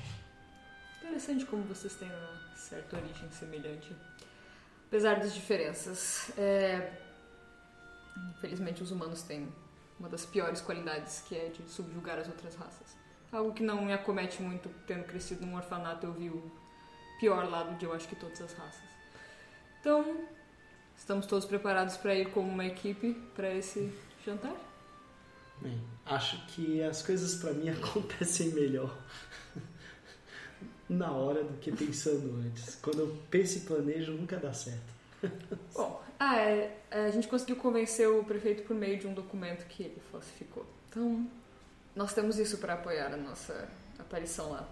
Interessante 1.02 1.44
como 1.46 1.62
vocês 1.64 1.94
têm 1.94 2.08
uma 2.08 2.56
certa 2.56 2.96
origem 2.96 3.30
semelhante. 3.30 3.94
Apesar 4.86 5.18
das 5.18 5.34
diferenças. 5.34 6.30
É... 6.38 6.92
Infelizmente, 8.36 8.82
os 8.82 8.90
humanos 8.90 9.22
têm 9.22 9.48
uma 9.98 10.08
das 10.08 10.24
piores 10.24 10.60
qualidades, 10.60 11.22
que 11.28 11.36
é 11.36 11.48
de 11.48 11.62
subjugar 11.68 12.18
as 12.18 12.26
outras 12.26 12.54
raças. 12.54 12.96
Algo 13.30 13.52
que 13.52 13.62
não 13.62 13.84
me 13.84 13.92
acomete 13.92 14.42
muito, 14.42 14.68
tendo 14.86 15.04
crescido 15.04 15.46
num 15.46 15.54
orfanato, 15.54 16.06
eu 16.06 16.12
vi 16.12 16.28
o 16.28 16.50
pior 17.20 17.48
lado 17.48 17.76
de 17.76 17.84
eu 17.84 17.92
acho 17.92 18.08
que 18.08 18.16
todas 18.16 18.40
as 18.40 18.52
raças. 18.54 18.82
Então, 19.78 20.26
estamos 21.00 21.26
todos 21.26 21.46
preparados 21.46 21.96
para 21.96 22.14
ir 22.14 22.30
como 22.30 22.48
uma 22.48 22.64
equipe 22.64 23.14
para 23.34 23.52
esse 23.52 23.92
jantar? 24.24 24.54
Bem, 25.60 25.80
acho 26.06 26.46
que 26.46 26.82
as 26.82 27.02
coisas 27.02 27.34
para 27.36 27.52
mim 27.52 27.70
acontecem 27.72 28.50
melhor 28.50 28.96
na 30.88 31.10
hora 31.10 31.42
do 31.42 31.56
que 31.58 31.72
pensando 31.72 32.36
antes. 32.46 32.76
Quando 32.76 33.00
eu 33.00 33.18
penso 33.30 33.58
e 33.58 33.60
planejo, 33.62 34.12
nunca 34.12 34.36
dá 34.36 34.52
certo. 34.52 35.00
Bom, 35.74 36.02
ah, 36.18 36.36
é, 36.36 36.78
a 36.90 37.10
gente 37.10 37.28
conseguiu 37.28 37.56
convencer 37.56 38.08
o 38.08 38.22
prefeito 38.22 38.62
por 38.64 38.76
meio 38.76 38.98
de 38.98 39.06
um 39.06 39.14
documento 39.14 39.66
que 39.66 39.84
ele 39.84 40.02
falsificou. 40.12 40.66
Então, 40.88 41.26
nós 41.96 42.12
temos 42.12 42.38
isso 42.38 42.58
para 42.58 42.74
apoiar 42.74 43.12
a 43.12 43.16
nossa 43.16 43.68
aparição 43.98 44.50
lá. 44.50 44.68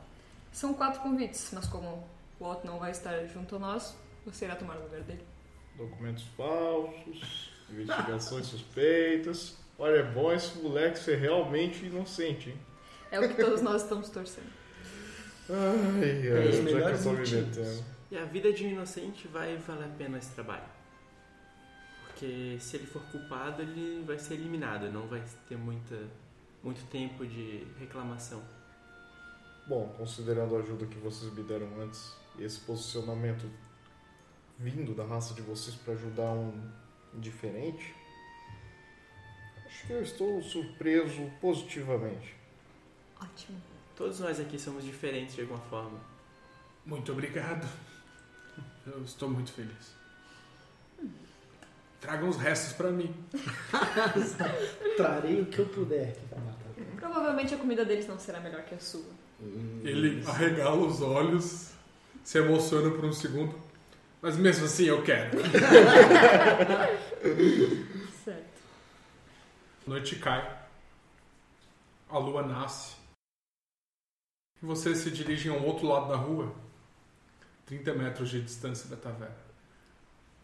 São 0.53 0.75
quatro 0.75 1.01
convites, 1.01 1.51
mas 1.53 1.67
como 1.67 2.07
o 2.38 2.45
Otto 2.45 2.67
não 2.67 2.79
vai 2.79 2.91
estar 2.91 3.25
junto 3.27 3.57
a 3.57 3.59
nós, 3.59 3.95
você 4.25 4.45
irá 4.45 4.57
tomar 4.57 4.77
o 4.77 4.83
lugar 4.83 5.01
dele. 5.03 5.25
Documentos 5.79 6.25
falsos, 6.37 7.53
investigações 7.71 8.47
suspeitas. 8.47 9.57
Olha, 9.79 9.99
é 9.99 10.03
bom 10.03 10.33
esse 10.33 10.59
moleque 10.59 10.99
ser 10.99 11.19
realmente 11.19 11.87
inocente, 11.87 12.51
hein? 12.51 12.59
É 13.12 13.21
o 13.21 13.29
que 13.29 13.41
todos 13.41 13.62
nós 13.62 13.83
estamos 13.83 14.11
torcendo. 14.11 14.51
Ai, 15.49 16.31
ai, 16.31 16.49
os 16.49 16.57
já 16.57 16.62
que 16.62 16.69
eu 16.69 16.75
melhores 16.75 17.03
tô 17.05 17.12
me 17.12 17.19
motivos. 17.19 17.57
metendo. 17.57 17.85
E 18.11 18.19
a 18.19 18.25
vida 18.25 18.53
de 18.53 18.64
um 18.67 18.71
inocente 18.71 19.29
vai 19.29 19.57
valer 19.57 19.85
a 19.85 19.88
pena 19.88 20.19
esse 20.19 20.33
trabalho. 20.35 20.64
Porque 22.07 22.57
se 22.59 22.77
ele 22.77 22.87
for 22.87 23.03
culpado, 23.12 23.62
ele 23.62 24.03
vai 24.05 24.19
ser 24.19 24.35
eliminado, 24.35 24.91
não 24.91 25.07
vai 25.07 25.23
ter 25.49 25.57
muita, 25.57 25.97
muito 26.62 26.85
tempo 26.91 27.25
de 27.25 27.67
reclamação. 27.79 28.43
Bom, 29.69 29.95
considerando 29.97 30.57
a 30.57 30.61
ajuda 30.61 30.87
que 30.87 30.99
vocês 30.99 31.33
me 31.33 31.45
deram 31.45 31.69
antes 31.81 32.12
e 32.38 32.43
esse 32.43 32.59
posicionamento 32.61 33.47
vindo 34.59 34.94
da 34.94 35.05
raça 35.05 35.35
de 35.35 35.42
vocês 35.42 35.77
para 35.77 35.94
ajudar 35.94 36.33
um 36.33 36.53
diferente, 37.14 37.94
acho 39.66 39.87
que 39.87 39.92
eu 39.92 40.03
estou 40.03 40.42
surpreso 40.42 41.31
positivamente. 41.40 42.37
Ótimo. 43.21 43.61
Todos 43.97 44.21
nós 44.21 44.38
aqui 44.38 44.59
somos 44.59 44.85
diferentes 44.85 45.35
de 45.35 45.42
alguma 45.42 45.61
forma. 45.61 45.99
Muito 46.85 47.12
obrigado. 47.12 47.68
Eu 48.87 49.03
estou 49.05 49.29
muito 49.29 49.53
feliz. 49.53 49.99
Tragam 52.01 52.29
os 52.29 52.37
restos 52.37 52.73
pra 52.75 52.90
mim. 52.90 53.12
Trarei 54.97 55.42
o 55.42 55.47
que 55.47 55.59
eu 55.59 55.66
puder. 55.66 56.16
Provavelmente 56.97 57.55
a 57.55 57.59
comida 57.59 57.85
deles 57.85 58.07
não 58.07 58.18
será 58.18 58.40
melhor 58.40 58.62
que 58.62 58.75
a 58.75 58.79
sua. 58.79 59.11
Ele 59.83 60.23
arregala 60.27 60.87
os 60.87 61.01
olhos, 61.01 61.71
se 62.25 62.38
emociona 62.38 62.90
por 62.90 63.05
um 63.05 63.12
segundo. 63.12 63.67
Mas 64.20 64.37
mesmo 64.37 64.64
assim 64.64 64.85
eu 64.87 65.02
quero. 65.02 65.38
Certo. 68.24 68.62
A 69.87 69.90
noite 69.90 70.16
cai. 70.16 70.59
A 72.09 72.18
lua 72.18 72.42
nasce. 72.42 72.96
E 74.62 74.66
vocês 74.66 74.98
se 74.98 75.11
dirigem 75.11 75.52
ao 75.52 75.62
outro 75.62 75.87
lado 75.87 76.09
da 76.09 76.16
rua, 76.16 76.52
30 77.66 77.94
metros 77.94 78.28
de 78.31 78.42
distância 78.42 78.88
da 78.88 78.96
taverna. 78.96 79.48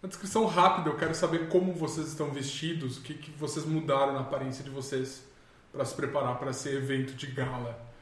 Uma 0.00 0.08
descrição 0.08 0.46
rápida, 0.46 0.90
eu 0.90 0.96
quero 0.96 1.14
saber 1.14 1.48
como 1.48 1.72
vocês 1.72 2.08
estão 2.08 2.30
vestidos, 2.30 2.98
o 2.98 3.02
que, 3.02 3.14
que 3.14 3.30
vocês 3.32 3.66
mudaram 3.66 4.12
na 4.12 4.20
aparência 4.20 4.62
de 4.62 4.70
vocês 4.70 5.26
para 5.72 5.84
se 5.84 5.94
preparar 5.94 6.38
para 6.38 6.50
esse 6.50 6.68
evento 6.68 7.14
de 7.14 7.26
gala. 7.26 7.93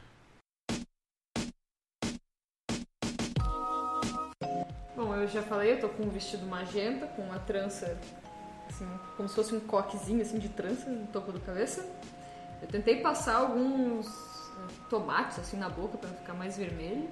Eu 5.22 5.28
já 5.28 5.42
falei, 5.42 5.72
eu 5.72 5.80
tô 5.80 5.88
com 5.88 6.02
um 6.04 6.08
vestido 6.10 6.46
magenta, 6.46 7.06
com 7.06 7.22
uma 7.22 7.38
trança, 7.38 7.96
assim, 8.68 8.86
como 9.16 9.28
se 9.28 9.34
fosse 9.34 9.54
um 9.54 9.60
coquezinho 9.60 10.22
assim 10.22 10.38
de 10.38 10.48
trança 10.48 10.88
no 10.90 11.06
topo 11.06 11.32
da 11.32 11.40
cabeça. 11.40 11.84
Eu 12.60 12.68
tentei 12.68 13.00
passar 13.00 13.36
alguns 13.36 14.06
eh, 14.06 14.72
tomates 14.88 15.38
assim 15.38 15.56
na 15.56 15.68
boca 15.68 15.96
para 15.98 16.10
ficar 16.10 16.34
mais 16.34 16.56
vermelho. 16.56 17.08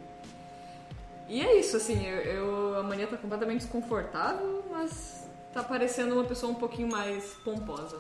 E 1.29 1.41
é 1.41 1.57
isso, 1.59 1.77
assim, 1.77 2.05
eu, 2.07 2.17
eu- 2.21 2.79
a 2.79 2.83
mania 2.83 3.07
tá 3.07 3.17
completamente 3.17 3.61
desconfortável, 3.63 4.65
mas 4.71 5.29
tá 5.53 5.63
parecendo 5.63 6.15
uma 6.15 6.25
pessoa 6.25 6.51
um 6.53 6.57
pouquinho 6.57 6.89
mais 6.89 7.35
pomposa. 7.45 7.99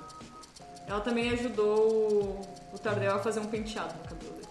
Ela 0.87 1.01
também 1.01 1.31
ajudou 1.31 1.89
o, 1.93 2.41
o 2.75 2.79
Tardel 2.79 3.15
a 3.15 3.19
fazer 3.21 3.39
um 3.41 3.47
penteado 3.47 3.95
no 3.95 4.03
cabelo 4.05 4.33
dele. 4.33 4.49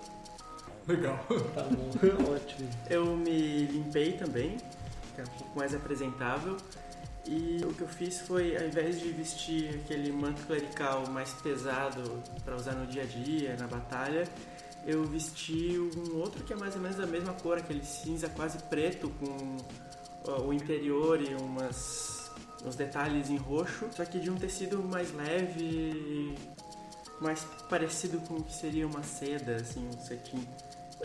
Legal. 0.88 1.20
Tá 1.54 1.64
bom, 1.64 1.90
ótimo. 2.34 2.70
Eu 2.90 3.06
me 3.18 3.66
limpei 3.66 4.14
também, 4.14 4.58
ficar 5.20 5.24
um 5.24 5.38
pouco 5.38 5.60
mais 5.60 5.74
apresentável. 5.74 6.58
E 7.26 7.62
o 7.64 7.74
que 7.74 7.82
eu 7.82 7.88
fiz 7.88 8.22
foi, 8.22 8.58
ao 8.58 8.66
invés 8.66 9.00
de 9.00 9.10
vestir 9.12 9.82
aquele 9.84 10.12
manto 10.12 10.42
clerical 10.48 11.06
mais 11.08 11.32
pesado 11.34 12.24
para 12.44 12.56
usar 12.56 12.74
no 12.74 12.88
dia 12.88 13.04
a 13.04 13.06
dia, 13.06 13.56
na 13.58 13.68
batalha, 13.68 14.28
eu 14.86 15.04
vesti 15.04 15.78
um 15.78 16.18
outro 16.18 16.44
que 16.44 16.54
é 16.54 16.56
mais 16.56 16.76
ou 16.76 16.82
menos 16.82 16.98
da 16.98 17.06
mesma 17.06 17.34
cor, 17.34 17.58
aquele 17.58 17.84
cinza 17.84 18.30
quase 18.30 18.58
preto 18.64 19.10
com 19.20 19.58
o 20.44 20.54
interior 20.54 21.22
e 21.22 21.36
umas, 21.36 22.32
uns 22.66 22.76
detalhes 22.76 23.30
em 23.30 23.38
roxo, 23.38 23.88
só 23.96 24.06
que 24.06 24.20
de 24.20 24.30
um 24.32 24.36
tecido 24.36 24.82
mais 24.82 25.14
leve, 25.14 26.36
mais 27.22 27.46
parecido 27.70 28.20
com 28.22 28.36
o 28.36 28.44
que 28.44 28.54
seria 28.54 28.88
uma 28.88 29.04
seda, 29.04 29.58
assim, 29.58 29.88
um 29.88 30.00
cetim. 30.00 30.48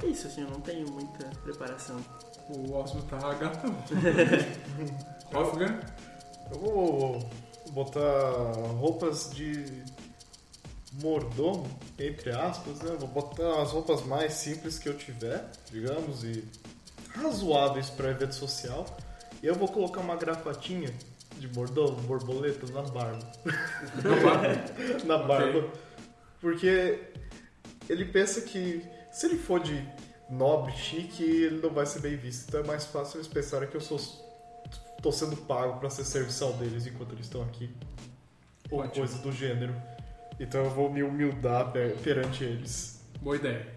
É 0.02 0.06
isso, 0.06 0.26
assim, 0.26 0.42
eu 0.42 0.50
não 0.50 0.60
tenho 0.60 0.90
muita 0.90 1.26
preparação. 1.42 2.00
O 2.48 2.74
Osmo 2.74 3.02
tá 3.02 3.34
gatão. 3.34 3.74
Wolfgang? 5.32 5.80
Eu 6.52 6.60
vou 6.60 7.30
botar 7.70 8.52
roupas 8.78 9.30
de 9.34 9.82
mordomo, 11.02 11.66
entre 11.98 12.30
aspas, 12.30 12.80
né? 12.80 12.96
Vou 12.98 13.08
botar 13.08 13.62
as 13.62 13.70
roupas 13.70 14.04
mais 14.04 14.34
simples 14.34 14.78
que 14.78 14.88
eu 14.88 14.96
tiver, 14.96 15.44
digamos, 15.70 16.22
e 16.22 16.44
razoáveis 17.16 17.90
para 17.90 18.10
evento 18.10 18.34
social. 18.34 18.84
E 19.42 19.46
eu 19.46 19.54
vou 19.54 19.68
colocar 19.68 20.00
uma 20.00 20.16
gravatinha 20.16 20.92
de 21.38 21.48
mordomo, 21.48 21.96
borboleta 22.02 22.66
na 22.72 22.82
barba. 22.82 23.32
na 25.04 25.18
barba. 25.18 25.70
Porque 26.40 27.00
ele 27.88 28.04
pensa 28.04 28.40
que 28.40 28.84
se 29.10 29.26
ele 29.26 29.38
for 29.38 29.60
de 29.60 29.86
nobre, 30.30 30.72
chique, 30.72 31.22
ele 31.22 31.60
não 31.60 31.70
vai 31.70 31.86
ser 31.86 32.00
bem 32.00 32.16
visto. 32.16 32.48
Então 32.48 32.60
é 32.60 32.64
mais 32.66 32.84
fácil 32.84 33.18
eles 33.18 33.28
pensarem 33.28 33.68
que 33.68 33.76
eu 33.76 33.80
sou 33.80 33.98
tô 35.02 35.12
sendo 35.12 35.36
pago 35.36 35.78
para 35.78 35.90
ser 35.90 36.04
serviçal 36.04 36.52
deles 36.54 36.86
enquanto 36.86 37.12
eles 37.12 37.26
estão 37.26 37.42
aqui. 37.42 37.70
Ou 38.70 38.80
Ótimo. 38.80 38.94
coisa 38.94 39.18
do 39.22 39.30
gênero. 39.30 39.74
Então 40.40 40.64
eu 40.64 40.70
vou 40.70 40.90
me 40.90 41.02
humildar 41.02 41.70
per- 41.72 41.96
perante 41.98 42.42
eles. 42.42 43.00
Boa 43.20 43.36
ideia. 43.36 43.68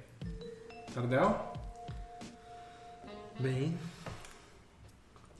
Tardel? 0.93 1.53
Bem, 3.39 3.77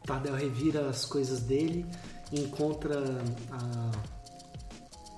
Tardel 0.06 0.36
revira 0.36 0.88
as 0.90 1.04
coisas 1.06 1.40
dele 1.42 1.86
e 2.32 2.42
encontra 2.42 3.00
ah, 3.52 3.92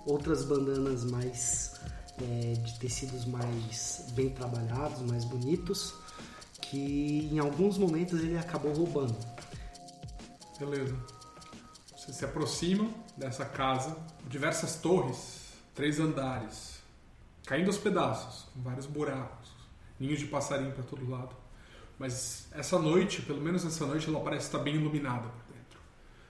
outras 0.06 0.46
bandanas 0.46 1.04
mais 1.04 1.74
é, 2.22 2.54
de 2.54 2.80
tecidos 2.80 3.26
mais 3.26 4.12
bem 4.14 4.30
trabalhados, 4.30 5.02
mais 5.02 5.26
bonitos, 5.26 5.94
que 6.62 7.30
em 7.32 7.40
alguns 7.40 7.78
momentos 7.78 8.20
ele 8.20 8.38
acabou 8.38 8.74
roubando. 8.74 9.16
Beleza. 10.60 10.96
Vocês 11.96 12.18
se 12.18 12.26
aproximam 12.26 12.94
dessa 13.18 13.46
casa, 13.46 13.98
diversas 14.28 14.76
torres, 14.76 15.54
três 15.74 16.00
andares, 16.00 16.80
caindo 17.46 17.68
aos 17.68 17.78
pedaços, 17.78 18.48
com 18.54 18.62
vários 18.62 18.86
buracos, 18.86 19.50
ninhos 20.00 20.20
de 20.20 20.26
passarinho 20.26 20.72
para 20.72 20.84
todo 20.84 21.10
lado. 21.10 21.36
Mas 21.98 22.48
essa 22.54 22.80
noite, 22.80 23.22
pelo 23.22 23.42
menos 23.42 23.66
essa 23.66 23.86
noite, 23.86 24.08
ela 24.08 24.22
parece 24.22 24.46
estar 24.46 24.60
bem 24.60 24.76
iluminada 24.76 25.28
por 25.28 25.54
dentro. 25.54 25.80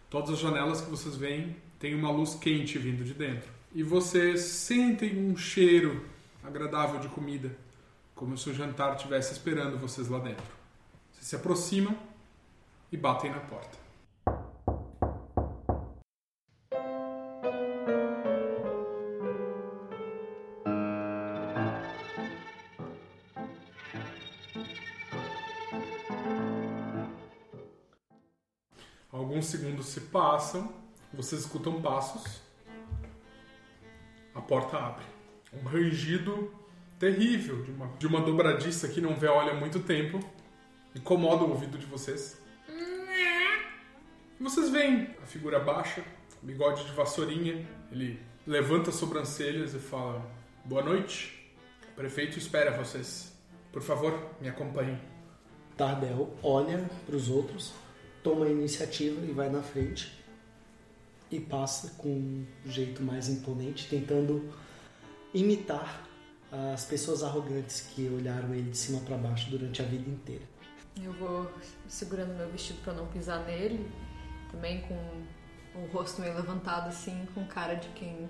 Todas 0.09 0.29
as 0.31 0.39
janelas 0.39 0.81
que 0.81 0.89
vocês 0.89 1.15
veem 1.15 1.55
têm 1.77 1.93
uma 1.93 2.11
luz 2.11 2.33
quente 2.35 2.77
vindo 2.79 3.03
de 3.03 3.13
dentro. 3.13 3.58
E 3.71 3.83
vocês 3.83 4.41
sentem 4.41 5.15
um 5.29 5.37
cheiro 5.37 6.03
agradável 6.43 6.99
de 6.99 7.07
comida, 7.07 7.55
como 8.15 8.35
se 8.35 8.49
o 8.49 8.53
jantar 8.53 8.95
estivesse 8.95 9.31
esperando 9.31 9.77
vocês 9.77 10.07
lá 10.07 10.17
dentro. 10.17 10.43
Vocês 11.11 11.27
se 11.27 11.35
aproximam 11.35 11.95
e 12.91 12.97
batem 12.97 13.29
na 13.29 13.39
porta. 13.39 13.77
Alguns 29.11 29.45
segundos 29.45 29.85
se 29.87 30.01
passam, 30.01 30.73
vocês 31.13 31.41
escutam 31.41 31.79
passos, 31.81 32.41
a 34.39 34.41
porta 34.41 34.77
abre. 34.77 35.05
Um 35.53 35.67
rangido 35.67 36.53
terrível 36.97 37.63
de 37.63 37.71
uma, 37.71 37.87
de 37.97 38.07
uma 38.07 38.21
dobradiça 38.21 38.87
que 38.87 38.99
não 38.99 39.15
vê 39.15 39.27
a 39.27 39.33
olha 39.33 39.51
há 39.51 39.55
muito 39.55 39.79
tempo 39.79 40.19
incomoda 40.95 41.43
o 41.43 41.49
ouvido 41.49 41.77
de 41.77 41.85
vocês. 41.85 42.41
Vocês 44.39 44.69
veem 44.69 45.09
a 45.21 45.25
figura 45.25 45.59
baixa, 45.59 46.03
bigode 46.41 46.85
de 46.85 46.91
vassourinha. 46.91 47.65
Ele 47.91 48.19
levanta 48.47 48.89
as 48.89 48.95
sobrancelhas 48.95 49.73
e 49.73 49.79
fala: 49.79 50.25
Boa 50.63 50.81
noite, 50.81 51.53
o 51.91 51.95
prefeito 51.95 52.37
espera 52.37 52.71
vocês. 52.71 53.37
Por 53.71 53.81
favor, 53.81 54.17
me 54.39 54.47
acompanhem. 54.47 54.99
Tardel 55.77 56.33
olha 56.41 56.89
para 57.05 57.15
os 57.15 57.29
outros, 57.29 57.73
toma 58.23 58.45
a 58.45 58.49
iniciativa 58.49 59.25
e 59.25 59.31
vai 59.31 59.49
na 59.49 59.61
frente 59.61 60.18
e 61.31 61.39
passa 61.39 61.89
com 61.97 62.09
um 62.09 62.45
jeito 62.65 63.03
mais 63.03 63.29
imponente, 63.29 63.87
tentando 63.87 64.49
imitar 65.33 66.07
as 66.73 66.83
pessoas 66.85 67.23
arrogantes 67.23 67.81
que 67.81 68.09
olharam 68.09 68.53
ele 68.53 68.71
de 68.71 68.77
cima 68.77 68.99
para 69.01 69.17
baixo 69.17 69.49
durante 69.51 69.81
a 69.81 69.85
vida 69.85 70.09
inteira. 70.09 70.43
Eu 71.01 71.13
vou 71.13 71.51
segurando 71.87 72.35
meu 72.35 72.49
vestido 72.49 72.81
pra 72.81 72.93
não 72.93 73.05
pisar 73.07 73.45
nele, 73.45 73.89
também 74.51 74.81
com 74.81 74.95
o 75.79 75.85
rosto 75.93 76.21
meio 76.21 76.35
levantado 76.35 76.89
assim, 76.89 77.27
com 77.33 77.45
cara 77.45 77.75
de 77.75 77.87
quem 77.89 78.27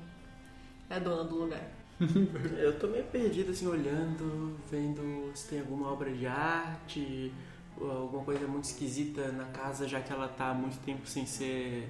é 0.90 1.00
dona 1.00 1.24
do 1.24 1.36
lugar. 1.36 1.66
Eu 2.58 2.78
tô 2.80 2.88
meio 2.88 3.06
perdido, 3.06 3.52
assim, 3.52 3.68
olhando, 3.68 4.58
vendo 4.70 5.32
se 5.34 5.50
tem 5.50 5.60
alguma 5.60 5.92
obra 5.92 6.12
de 6.12 6.26
arte 6.26 7.34
alguma 7.82 8.24
coisa 8.24 8.48
muito 8.48 8.66
esquisita 8.66 9.32
na 9.32 9.46
casa, 9.46 9.88
já 9.88 10.02
que 10.02 10.12
ela 10.12 10.28
tá 10.28 10.50
há 10.50 10.54
muito 10.54 10.78
tempo 10.80 11.08
sem 11.08 11.26
ser. 11.26 11.90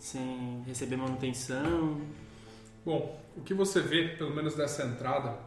Sem 0.00 0.62
receber 0.66 0.96
manutenção? 0.96 2.00
Bom, 2.84 3.20
o 3.36 3.42
que 3.42 3.54
você 3.54 3.80
vê, 3.80 4.08
pelo 4.16 4.34
menos 4.34 4.54
dessa 4.54 4.84
entrada, 4.84 5.38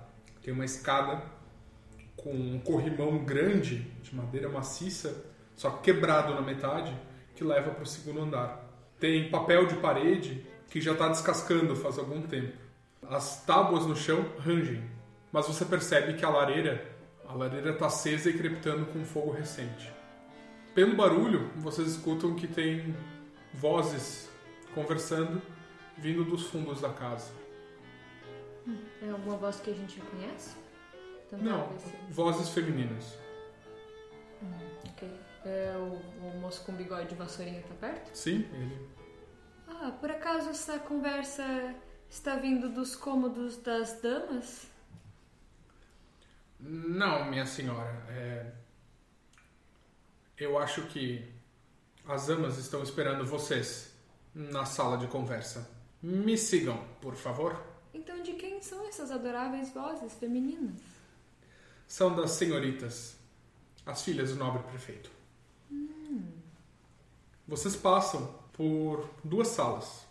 tem 0.41 0.53
uma 0.53 0.63
escada 0.63 1.21
com 2.15 2.31
um 2.31 2.59
corrimão 2.59 3.17
grande 3.25 3.79
de 4.01 4.15
madeira 4.15 4.47
maciça, 4.47 5.25
só 5.55 5.71
quebrado 5.71 6.33
na 6.33 6.41
metade, 6.41 6.95
que 7.35 7.43
leva 7.43 7.71
para 7.71 7.83
o 7.83 7.87
segundo 7.87 8.21
andar. 8.21 8.63
Tem 8.99 9.29
papel 9.29 9.65
de 9.65 9.75
parede 9.75 10.45
que 10.69 10.79
já 10.79 10.93
está 10.93 11.09
descascando 11.09 11.75
faz 11.75 11.97
algum 11.97 12.21
tempo. 12.21 12.53
As 13.09 13.43
tábuas 13.45 13.85
no 13.85 13.95
chão 13.95 14.25
rangem, 14.39 14.83
mas 15.31 15.47
você 15.47 15.65
percebe 15.65 16.13
que 16.13 16.23
a 16.23 16.29
lareira, 16.29 16.85
a 17.27 17.33
lareira 17.33 17.71
está 17.71 17.87
acesa 17.87 18.29
e 18.29 18.37
crepitando 18.37 18.85
com 18.85 19.03
fogo 19.03 19.31
recente. 19.31 19.91
Pelo 20.73 20.95
barulho, 20.95 21.51
vocês 21.57 21.87
escutam 21.89 22.35
que 22.35 22.47
tem 22.47 22.95
vozes 23.53 24.29
conversando 24.73 25.41
vindo 25.97 26.23
dos 26.25 26.43
fundos 26.47 26.81
da 26.81 26.91
casa. 26.91 27.31
É 29.01 29.09
alguma 29.09 29.37
voz 29.37 29.59
que 29.59 29.69
a 29.71 29.73
gente 29.73 29.99
conhece? 30.01 30.55
Tentar 31.29 31.43
Não, 31.43 31.69
vozes 32.09 32.49
femininas. 32.49 33.17
Ok. 34.89 35.09
É, 35.45 35.73
o, 35.77 36.27
o 36.27 36.37
moço 36.39 36.63
com 36.65 36.73
bigode 36.73 37.13
e 37.13 37.17
vassourinha 37.17 37.61
tá 37.63 37.73
perto? 37.79 38.15
Sim, 38.15 38.47
ele. 38.53 38.89
Ah, 39.67 39.91
por 39.99 40.09
acaso 40.09 40.49
essa 40.49 40.79
conversa 40.79 41.75
está 42.09 42.35
vindo 42.35 42.69
dos 42.69 42.95
cômodos 42.95 43.57
das 43.57 43.99
damas? 44.01 44.67
Não, 46.59 47.25
minha 47.29 47.45
senhora. 47.45 47.91
é, 48.09 48.51
Eu 50.37 50.57
acho 50.57 50.83
que 50.87 51.29
as 52.07 52.29
amas 52.29 52.57
estão 52.57 52.81
esperando 52.83 53.25
vocês 53.25 53.92
na 54.33 54.65
sala 54.65 54.97
de 54.97 55.07
conversa. 55.07 55.69
Me 56.01 56.37
sigam, 56.37 56.83
por 57.01 57.15
favor. 57.15 57.61
Então 57.93 58.21
de 58.21 58.33
quem 58.33 58.61
são 58.61 58.87
essas 58.87 59.11
adoráveis 59.11 59.71
vozes 59.71 60.13
femininas? 60.13 60.79
São 61.87 62.15
das 62.15 62.31
senhoritas, 62.31 63.15
as 63.85 64.01
filhas 64.03 64.31
do 64.31 64.37
nobre 64.37 64.63
prefeito. 64.63 65.11
Vocês 67.47 67.75
passam 67.75 68.33
por 68.53 69.09
duas 69.23 69.49
salas. 69.49 70.05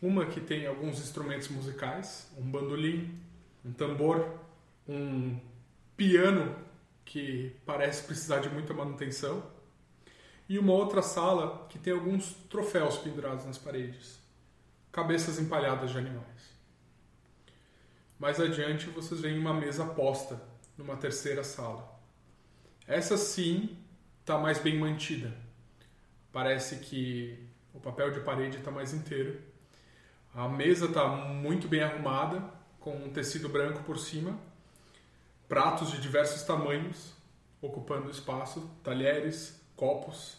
Uma 0.00 0.26
que 0.26 0.40
tem 0.40 0.66
alguns 0.66 0.98
instrumentos 1.00 1.48
musicais, 1.48 2.28
um 2.36 2.42
bandolim, 2.42 3.18
um 3.64 3.72
tambor, 3.72 4.38
um 4.86 5.38
piano 5.96 6.54
que 7.04 7.56
parece 7.66 8.04
precisar 8.04 8.38
de 8.38 8.48
muita 8.48 8.72
manutenção, 8.72 9.42
e 10.48 10.58
uma 10.58 10.72
outra 10.72 11.02
sala 11.02 11.66
que 11.68 11.78
tem 11.78 11.92
alguns 11.92 12.32
troféus 12.48 12.96
pendurados 12.96 13.44
nas 13.44 13.58
paredes, 13.58 14.18
cabeças 14.90 15.38
empalhadas 15.38 15.90
de 15.90 15.98
animais. 15.98 16.58
Mais 18.18 18.40
adiante 18.40 18.88
vocês 18.90 19.20
veem 19.20 19.38
uma 19.38 19.52
mesa 19.52 19.84
posta 19.84 20.40
numa 20.76 20.96
terceira 20.96 21.44
sala. 21.44 22.00
Essa 22.86 23.16
sim 23.16 23.76
está 24.20 24.38
mais 24.38 24.58
bem 24.58 24.78
mantida. 24.78 25.32
Parece 26.32 26.76
que 26.78 27.46
o 27.74 27.80
papel 27.80 28.10
de 28.10 28.20
parede 28.20 28.56
está 28.56 28.70
mais 28.70 28.94
inteiro. 28.94 29.40
A 30.34 30.48
mesa 30.48 30.86
está 30.86 31.06
muito 31.06 31.68
bem 31.68 31.82
arrumada, 31.82 32.42
com 32.80 32.96
um 32.96 33.10
tecido 33.10 33.48
branco 33.48 33.82
por 33.82 33.98
cima, 33.98 34.38
pratos 35.48 35.90
de 35.90 36.00
diversos 36.00 36.42
tamanhos 36.42 37.12
ocupando 37.60 38.10
espaço, 38.10 38.70
talheres, 38.82 39.57
copos 39.78 40.36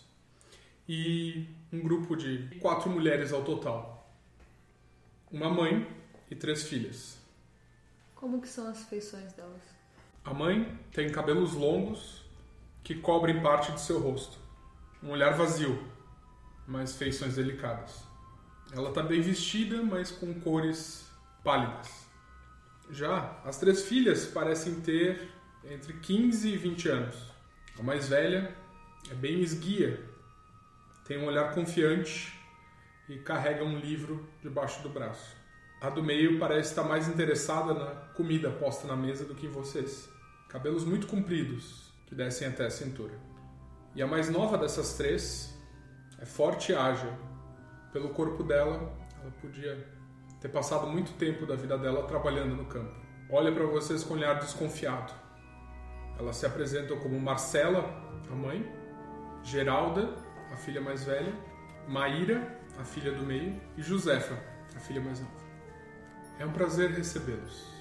e 0.88 1.48
um 1.72 1.80
grupo 1.80 2.16
de 2.16 2.60
quatro 2.60 2.90
mulheres 2.90 3.32
ao 3.32 3.44
total. 3.44 4.14
Uma 5.32 5.50
mãe 5.50 5.88
e 6.30 6.36
três 6.36 6.64
filhas. 6.64 7.18
Como 8.14 8.42
que 8.42 8.50
são 8.50 8.68
as 8.68 8.84
feições 8.84 9.32
delas? 9.34 9.62
A 10.26 10.34
mãe 10.34 10.78
tem 10.92 11.10
cabelos 11.10 11.54
longos 11.54 12.22
que 12.84 12.96
cobrem 12.96 13.42
parte 13.42 13.72
de 13.72 13.80
seu 13.80 14.00
rosto. 14.00 14.38
Um 15.02 15.12
olhar 15.12 15.32
vazio, 15.32 15.82
mas 16.68 16.98
feições 16.98 17.36
delicadas. 17.36 18.04
Ela 18.74 18.90
está 18.90 19.02
bem 19.02 19.22
vestida, 19.22 19.82
mas 19.82 20.12
com 20.12 20.34
cores 20.42 21.10
pálidas. 21.44 22.06
Já 22.92 23.40
as 23.46 23.58
três 23.58 23.84
filhas 23.84 24.26
parecem 24.26 24.82
ter 24.82 25.32
entre 25.64 25.94
15 25.94 26.50
e 26.50 26.58
20 26.58 26.90
anos. 26.90 27.16
A 27.80 27.84
mais 27.84 28.10
velha 28.10 28.54
é 29.10 29.14
bem 29.14 29.42
esguia, 29.42 30.00
tem 31.06 31.18
um 31.18 31.26
olhar 31.26 31.54
confiante 31.54 32.38
e 33.08 33.18
carrega 33.18 33.64
um 33.64 33.80
livro 33.80 34.28
debaixo 34.42 34.84
do 34.84 34.90
braço. 34.90 35.36
A 35.82 35.90
do 35.90 36.04
meio 36.04 36.38
parece 36.38 36.70
estar 36.70 36.84
mais 36.84 37.08
interessada 37.08 37.74
na 37.74 37.92
comida 38.14 38.52
posta 38.52 38.86
na 38.86 38.96
mesa 38.96 39.26
do 39.26 39.34
que 39.34 39.48
em 39.48 39.50
vocês. 39.50 40.10
Cabelos 40.50 40.84
muito 40.84 41.08
compridos, 41.08 41.92
que 42.06 42.14
descem 42.14 42.48
até 42.48 42.66
a 42.66 42.70
cintura. 42.70 43.14
E 43.96 44.02
a 44.02 44.08
mais 44.08 44.30
nova 44.30 44.58
dessas 44.58 44.96
três 44.96 45.58
é 46.20 46.26
forte 46.26 46.72
e 46.72 46.76
ágil. 46.76 47.12
Pelo 47.92 48.10
corpo 48.10 48.44
dela, 48.44 48.94
ela 49.22 49.32
podia 49.42 49.88
ter 50.40 50.50
passado 50.50 50.86
muito 50.86 51.14
tempo 51.14 51.46
da 51.46 51.56
vida 51.56 51.78
dela 51.78 52.04
trabalhando 52.04 52.56
no 52.56 52.66
campo. 52.66 52.94
Olha 53.32 53.52
para 53.52 53.66
vocês 53.66 54.04
com 54.04 54.14
olhar 54.14 54.40
desconfiado. 54.40 55.14
Elas 56.18 56.36
se 56.36 56.46
apresentam 56.46 57.00
como 57.00 57.20
Marcela, 57.20 57.84
a 58.30 58.36
mãe, 58.36 58.79
Geralda, 59.44 60.16
a 60.52 60.56
filha 60.56 60.82
mais 60.82 61.04
velha, 61.04 61.34
Maíra, 61.88 62.60
a 62.78 62.84
filha 62.84 63.12
do 63.12 63.24
meio, 63.24 63.60
e 63.78 63.82
Josefa, 63.82 64.38
a 64.76 64.80
filha 64.80 65.02
mais 65.02 65.20
nova. 65.20 65.34
É 66.38 66.46
um 66.46 66.52
prazer 66.52 66.92
recebê-los. 66.92 67.79